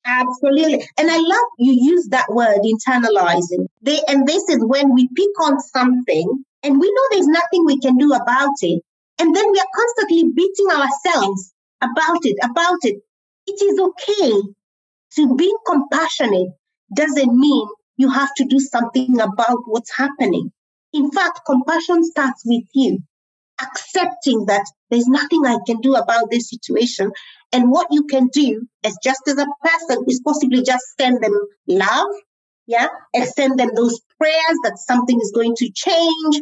Absolutely. 0.06 0.88
And 0.98 1.10
I 1.10 1.18
love 1.18 1.46
you 1.58 1.74
use 1.74 2.08
that 2.12 2.28
word 2.30 2.60
internalizing. 2.64 3.66
They 3.82 4.00
and 4.08 4.28
this 4.28 4.48
is 4.50 4.60
when 4.64 4.94
we 4.94 5.10
pick 5.16 5.30
on 5.44 5.60
something 5.60 6.44
and 6.66 6.80
we 6.80 6.92
know 6.92 7.04
there's 7.12 7.28
nothing 7.28 7.66
we 7.66 7.80
can 7.80 7.98
do 7.98 8.12
about 8.14 8.56
it. 8.62 8.82
And 9.20 9.36
then 9.36 9.52
we 9.52 9.60
are 9.60 9.74
constantly 9.76 10.24
beating 10.36 10.68
ourselves 10.72 11.54
about 11.82 12.20
it, 12.24 12.38
about 12.44 12.80
it. 12.82 12.98
It 13.48 13.62
is 13.62 13.80
okay 13.80 14.42
to 15.16 15.36
be 15.36 15.56
compassionate 15.66 16.50
doesn't 16.94 17.40
mean 17.40 17.68
you 17.98 18.10
have 18.10 18.34
to 18.38 18.46
do 18.46 18.60
something 18.60 19.20
about 19.20 19.60
what's 19.66 19.96
happening. 19.96 20.52
In 20.92 21.12
fact, 21.12 21.42
compassion 21.46 22.04
starts 22.04 22.42
with 22.46 22.64
you 22.74 23.00
accepting 23.62 24.46
that 24.48 24.66
there's 24.90 25.08
nothing 25.08 25.46
I 25.46 25.58
can 25.66 25.80
do 25.82 25.96
about 25.96 26.30
this 26.30 26.50
situation. 26.50 27.12
And 27.54 27.72
what 27.72 27.88
you 27.92 28.04
can 28.06 28.28
do 28.28 28.68
as 28.84 28.98
just 29.04 29.22
as 29.28 29.38
a 29.38 29.48
person 29.64 30.04
is 30.08 30.22
possibly 30.26 30.64
just 30.64 30.84
send 31.00 31.22
them 31.22 31.34
love, 31.68 32.08
yeah, 32.68 32.88
and 33.14 33.28
send 33.28 33.60
them 33.60 33.70
those 33.76 34.00
prayers 34.18 34.58
that 34.64 34.78
something 34.78 35.20
is 35.22 35.32
going 35.34 35.56
to 35.58 35.72
change. 35.74 36.42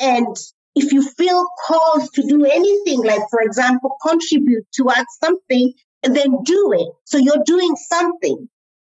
And 0.00 0.36
if 0.74 0.92
you 0.92 1.02
feel 1.02 1.44
called 1.66 2.12
to 2.14 2.22
do 2.22 2.44
anything, 2.44 3.02
like 3.04 3.22
for 3.30 3.40
example, 3.40 3.96
contribute 4.06 4.66
towards 4.72 5.06
something, 5.22 5.72
then 6.02 6.36
do 6.44 6.72
it. 6.72 6.88
So 7.04 7.18
you're 7.18 7.44
doing 7.44 7.74
something. 7.76 8.48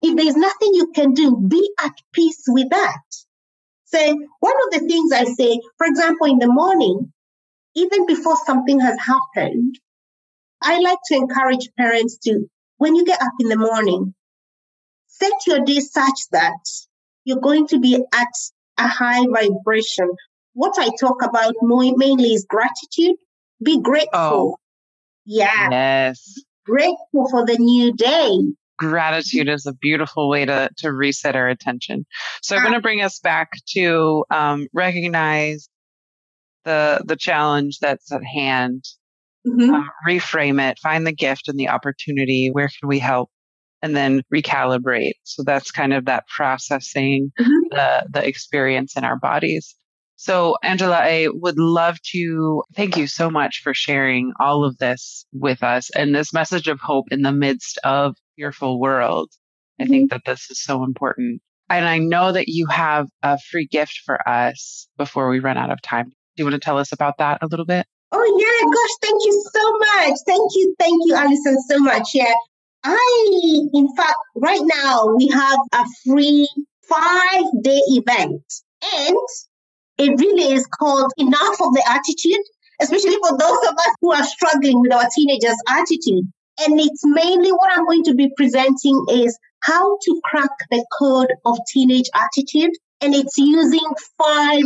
If 0.01 0.15
there's 0.15 0.35
nothing 0.35 0.73
you 0.73 0.91
can 0.93 1.13
do, 1.13 1.35
be 1.35 1.69
at 1.83 1.93
peace 2.13 2.43
with 2.47 2.69
that. 2.69 3.01
So 3.85 3.99
one 4.39 4.53
of 4.67 4.79
the 4.79 4.87
things 4.87 5.11
I 5.11 5.25
say, 5.25 5.59
for 5.77 5.87
example, 5.87 6.27
in 6.27 6.39
the 6.39 6.47
morning, 6.47 7.11
even 7.75 8.05
before 8.05 8.35
something 8.45 8.79
has 8.79 8.97
happened, 8.99 9.79
I 10.61 10.79
like 10.79 10.97
to 11.07 11.15
encourage 11.15 11.69
parents 11.77 12.17
to, 12.23 12.49
when 12.77 12.95
you 12.95 13.05
get 13.05 13.21
up 13.21 13.33
in 13.39 13.49
the 13.49 13.57
morning, 13.57 14.13
set 15.19 15.33
your 15.47 15.59
day 15.65 15.79
such 15.79 16.19
that 16.31 16.57
you're 17.23 17.39
going 17.39 17.67
to 17.67 17.79
be 17.79 17.95
at 18.13 18.27
a 18.77 18.87
high 18.87 19.25
vibration. 19.27 20.09
What 20.53 20.73
I 20.77 20.89
talk 20.99 21.21
about 21.23 21.53
mainly 21.61 22.33
is 22.33 22.45
gratitude. 22.47 23.15
Be 23.63 23.81
grateful. 23.81 24.09
Oh. 24.13 24.57
Yeah, 25.25 25.69
Yes. 25.71 26.39
grateful 26.65 27.27
for 27.29 27.45
the 27.45 27.57
new 27.57 27.93
day. 27.93 28.37
Gratitude 28.77 29.49
is 29.49 29.65
a 29.65 29.73
beautiful 29.73 30.29
way 30.29 30.45
to, 30.45 30.69
to 30.77 30.91
reset 30.91 31.35
our 31.35 31.47
attention. 31.47 32.05
So 32.41 32.55
I'm 32.55 32.61
going 32.61 32.75
to 32.75 32.81
bring 32.81 33.01
us 33.01 33.19
back 33.19 33.49
to 33.69 34.25
um, 34.29 34.67
recognize 34.73 35.67
the 36.65 37.01
the 37.05 37.15
challenge 37.15 37.79
that's 37.79 38.11
at 38.11 38.23
hand 38.23 38.83
Mhm. 39.47 39.73
um, 39.73 39.89
reframe 40.07 40.59
it, 40.69 40.79
find 40.79 41.05
the 41.05 41.13
gift 41.13 41.47
and 41.47 41.59
the 41.59 41.69
opportunity. 41.69 42.49
Where 42.51 42.67
can 42.67 42.89
we 42.89 42.99
help? 42.99 43.29
And 43.85 43.95
then 43.95 44.23
recalibrate. 44.33 45.13
So 45.23 45.43
that's 45.43 45.69
kind 45.69 45.93
of 45.93 46.05
that 46.05 46.23
processing 46.27 47.31
Mhm. 47.39 47.69
the 47.69 48.05
the 48.11 48.27
experience 48.27 48.97
in 48.97 49.03
our 49.03 49.19
bodies. 49.19 49.75
So 50.15 50.55
Angela, 50.63 50.97
I 50.97 51.27
would 51.31 51.59
love 51.59 51.97
to 52.13 52.63
thank 52.75 52.97
you 52.97 53.05
so 53.05 53.29
much 53.29 53.61
for 53.63 53.73
sharing 53.75 54.33
all 54.39 54.65
of 54.65 54.77
this 54.79 55.25
with 55.33 55.61
us 55.61 55.91
and 55.91 56.15
this 56.15 56.33
message 56.33 56.67
of 56.67 56.79
hope 56.79 57.05
in 57.11 57.21
the 57.21 57.31
midst 57.31 57.77
of 57.83 58.15
fearful 58.35 58.79
world. 58.79 59.29
I 59.79 59.85
think 59.85 60.09
that 60.11 60.21
this 60.25 60.49
is 60.49 60.63
so 60.63 60.83
important. 60.83 61.41
And 61.69 61.85
I 61.85 61.99
know 61.99 62.31
that 62.31 62.47
you 62.47 62.65
have 62.67 63.07
a 63.21 63.37
free 63.51 63.67
gift 63.67 64.01
for 64.05 64.17
us 64.27 64.87
before 64.97 65.29
we 65.29 65.39
run 65.39 65.57
out 65.57 65.69
of 65.69 65.79
time. 65.83 66.05
Do 66.09 66.41
you 66.41 66.45
want 66.45 66.55
to 66.55 66.59
tell 66.59 66.79
us 66.79 66.91
about 66.91 67.17
that 67.19 67.37
a 67.43 67.47
little 67.47 67.65
bit? 67.65 67.85
Oh 68.11 68.37
yeah, 68.39 68.65
gosh, 68.65 68.95
thank 69.01 69.21
you 69.25 69.43
so 69.53 69.71
much. 69.77 70.17
Thank 70.25 70.51
you, 70.55 70.75
thank 70.79 70.97
you, 71.05 71.15
Alison, 71.15 71.57
so 71.69 71.77
much. 71.79 72.07
Yeah. 72.15 72.33
I 72.85 73.67
in 73.73 73.95
fact 73.95 74.15
right 74.35 74.61
now 74.63 75.07
we 75.15 75.27
have 75.29 75.59
a 75.73 75.85
free 76.05 76.47
five 76.87 77.43
day 77.61 77.81
event. 77.87 78.43
And 78.93 79.17
it 79.97 80.19
really 80.19 80.53
is 80.53 80.67
called 80.67 81.11
Enough 81.17 81.61
of 81.61 81.73
the 81.73 81.83
Attitude, 81.87 82.43
especially 82.81 83.17
for 83.27 83.37
those 83.37 83.69
of 83.69 83.73
us 83.73 83.95
who 84.01 84.11
are 84.11 84.23
struggling 84.23 84.81
with 84.81 84.93
our 84.93 85.07
teenagers' 85.15 85.61
attitude. 85.69 86.25
And 86.59 86.79
it's 86.79 87.01
mainly 87.05 87.51
what 87.51 87.71
I'm 87.71 87.85
going 87.85 88.03
to 88.05 88.13
be 88.13 88.31
presenting 88.35 89.05
is 89.09 89.37
how 89.61 89.97
to 90.01 90.21
crack 90.25 90.51
the 90.69 90.85
code 90.99 91.33
of 91.45 91.57
teenage 91.67 92.09
attitude. 92.13 92.71
And 93.01 93.15
it's 93.15 93.37
using 93.37 93.87
five 94.17 94.63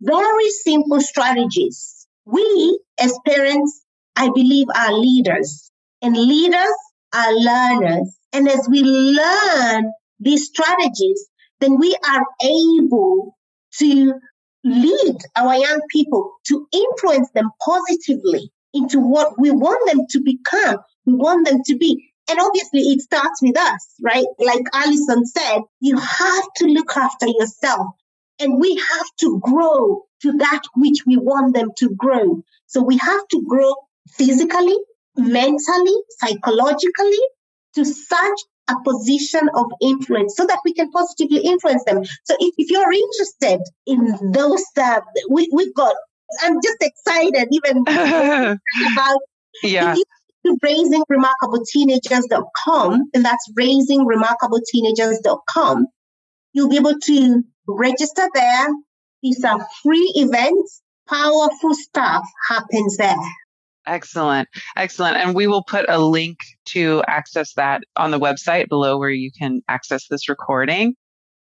very 0.00 0.50
simple 0.50 1.00
strategies. 1.00 2.06
We 2.24 2.80
as 3.00 3.18
parents, 3.26 3.82
I 4.16 4.28
believe 4.28 4.66
are 4.74 4.92
leaders 4.92 5.70
and 6.02 6.16
leaders 6.16 6.74
are 7.12 7.32
learners. 7.34 8.16
And 8.32 8.48
as 8.48 8.66
we 8.70 8.82
learn 8.82 9.92
these 10.20 10.46
strategies, 10.46 11.28
then 11.60 11.78
we 11.78 11.94
are 12.08 12.24
able 12.42 13.36
to 13.78 14.14
lead 14.64 15.16
our 15.36 15.54
young 15.54 15.80
people 15.90 16.32
to 16.46 16.66
influence 16.72 17.30
them 17.34 17.50
positively 17.64 18.50
into 18.74 19.00
what 19.00 19.38
we 19.38 19.50
want 19.50 19.90
them 19.90 20.06
to 20.10 20.20
become, 20.20 20.78
we 21.04 21.14
want 21.14 21.46
them 21.46 21.60
to 21.66 21.76
be. 21.76 22.10
And 22.30 22.38
obviously, 22.40 22.80
it 22.80 23.00
starts 23.00 23.42
with 23.42 23.58
us, 23.58 23.94
right? 24.00 24.24
Like 24.38 24.62
Alison 24.72 25.26
said, 25.26 25.60
you 25.80 25.98
have 25.98 26.44
to 26.56 26.66
look 26.66 26.96
after 26.96 27.26
yourself 27.26 27.88
and 28.38 28.60
we 28.60 28.76
have 28.76 29.06
to 29.20 29.40
grow 29.40 30.02
to 30.22 30.32
that 30.38 30.62
which 30.76 31.04
we 31.06 31.16
want 31.16 31.54
them 31.54 31.70
to 31.78 31.90
grow. 31.90 32.42
So 32.66 32.82
we 32.82 32.96
have 32.98 33.28
to 33.32 33.42
grow 33.46 33.74
physically, 34.08 34.76
mentally, 35.16 35.96
psychologically 36.18 37.20
to 37.74 37.84
such 37.84 38.40
a 38.68 38.74
position 38.84 39.48
of 39.54 39.66
influence 39.80 40.36
so 40.36 40.46
that 40.46 40.60
we 40.64 40.72
can 40.72 40.88
positively 40.90 41.40
influence 41.44 41.82
them. 41.84 42.04
So 42.24 42.34
if, 42.38 42.54
if 42.58 42.70
you're 42.70 42.92
interested 42.92 43.60
in 43.86 44.32
those, 44.32 44.64
uh, 44.78 45.00
we, 45.28 45.50
we've 45.52 45.74
got, 45.74 45.96
I'm 46.42 46.60
just 46.62 46.78
excited 46.80 47.48
even 47.50 47.78
about 47.88 49.18
yeah. 49.62 49.94
go 49.94 50.02
to 50.46 50.58
raisingremarkableteenagers.com, 50.64 53.10
and 53.14 53.24
that's 53.24 53.48
raisingremarkableteenagers.com, 53.58 55.86
you'll 56.52 56.68
be 56.68 56.76
able 56.76 56.98
to 56.98 57.42
register 57.68 58.28
there. 58.34 58.68
These 59.22 59.44
are 59.44 59.64
free 59.82 60.12
events. 60.16 60.82
Powerful 61.08 61.74
stuff 61.74 62.24
happens 62.48 62.96
there. 62.96 63.14
Excellent. 63.86 64.48
Excellent. 64.76 65.16
And 65.16 65.34
we 65.34 65.46
will 65.46 65.64
put 65.64 65.86
a 65.88 65.98
link 65.98 66.38
to 66.66 67.02
access 67.06 67.54
that 67.54 67.82
on 67.96 68.10
the 68.10 68.20
website 68.20 68.68
below 68.68 68.98
where 68.98 69.10
you 69.10 69.30
can 69.36 69.62
access 69.68 70.06
this 70.08 70.28
recording. 70.28 70.94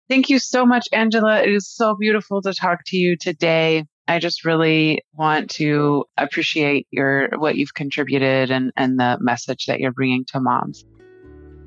Thank 0.10 0.30
you 0.30 0.40
so 0.40 0.66
much, 0.66 0.88
Angela. 0.92 1.42
It 1.42 1.50
is 1.50 1.70
so 1.70 1.96
beautiful 1.96 2.42
to 2.42 2.54
talk 2.54 2.80
to 2.88 2.98
you 2.98 3.18
today. 3.18 3.86
I 4.08 4.20
just 4.20 4.44
really 4.44 5.02
want 5.14 5.50
to 5.52 6.06
appreciate 6.18 6.88
your 6.92 7.30
what 7.38 7.56
you've 7.56 7.74
contributed 7.74 8.52
and, 8.52 8.72
and 8.76 9.00
the 9.00 9.18
message 9.22 9.66
that 9.68 9.80
you're 9.80 9.94
bringing 9.94 10.26
to 10.26 10.42
moms. 10.42 10.86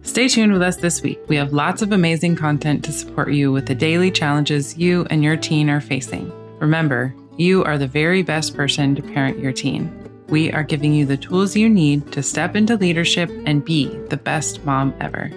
Stay 0.02 0.28
tuned 0.28 0.52
with 0.52 0.62
us 0.62 0.76
this 0.76 1.02
week. 1.02 1.18
We 1.28 1.36
have 1.36 1.52
lots 1.52 1.82
of 1.82 1.92
amazing 1.92 2.36
content 2.36 2.84
to 2.84 2.92
support 2.92 3.32
you 3.32 3.50
with 3.50 3.66
the 3.66 3.74
daily 3.74 4.11
challenges 4.11 4.76
you 4.76 5.07
and 5.11 5.24
your 5.24 5.36
teen 5.36 5.68
are 5.68 5.80
facing. 5.80 6.30
Remember, 6.61 7.14
you 7.38 7.64
are 7.64 7.76
the 7.78 7.88
very 7.88 8.22
best 8.22 8.54
person 8.54 8.94
to 8.94 9.02
parent 9.02 9.38
your 9.38 9.52
teen. 9.52 10.05
We 10.29 10.51
are 10.53 10.64
giving 10.64 10.93
you 10.93 11.07
the 11.07 11.16
tools 11.16 11.57
you 11.57 11.68
need 11.68 12.11
to 12.12 12.22
step 12.22 12.57
into 12.57 12.77
leadership 12.77 13.31
and 13.47 13.64
be 13.64 13.89
the 14.09 14.16
best 14.16 14.64
mom 14.64 14.93
ever. 15.01 15.31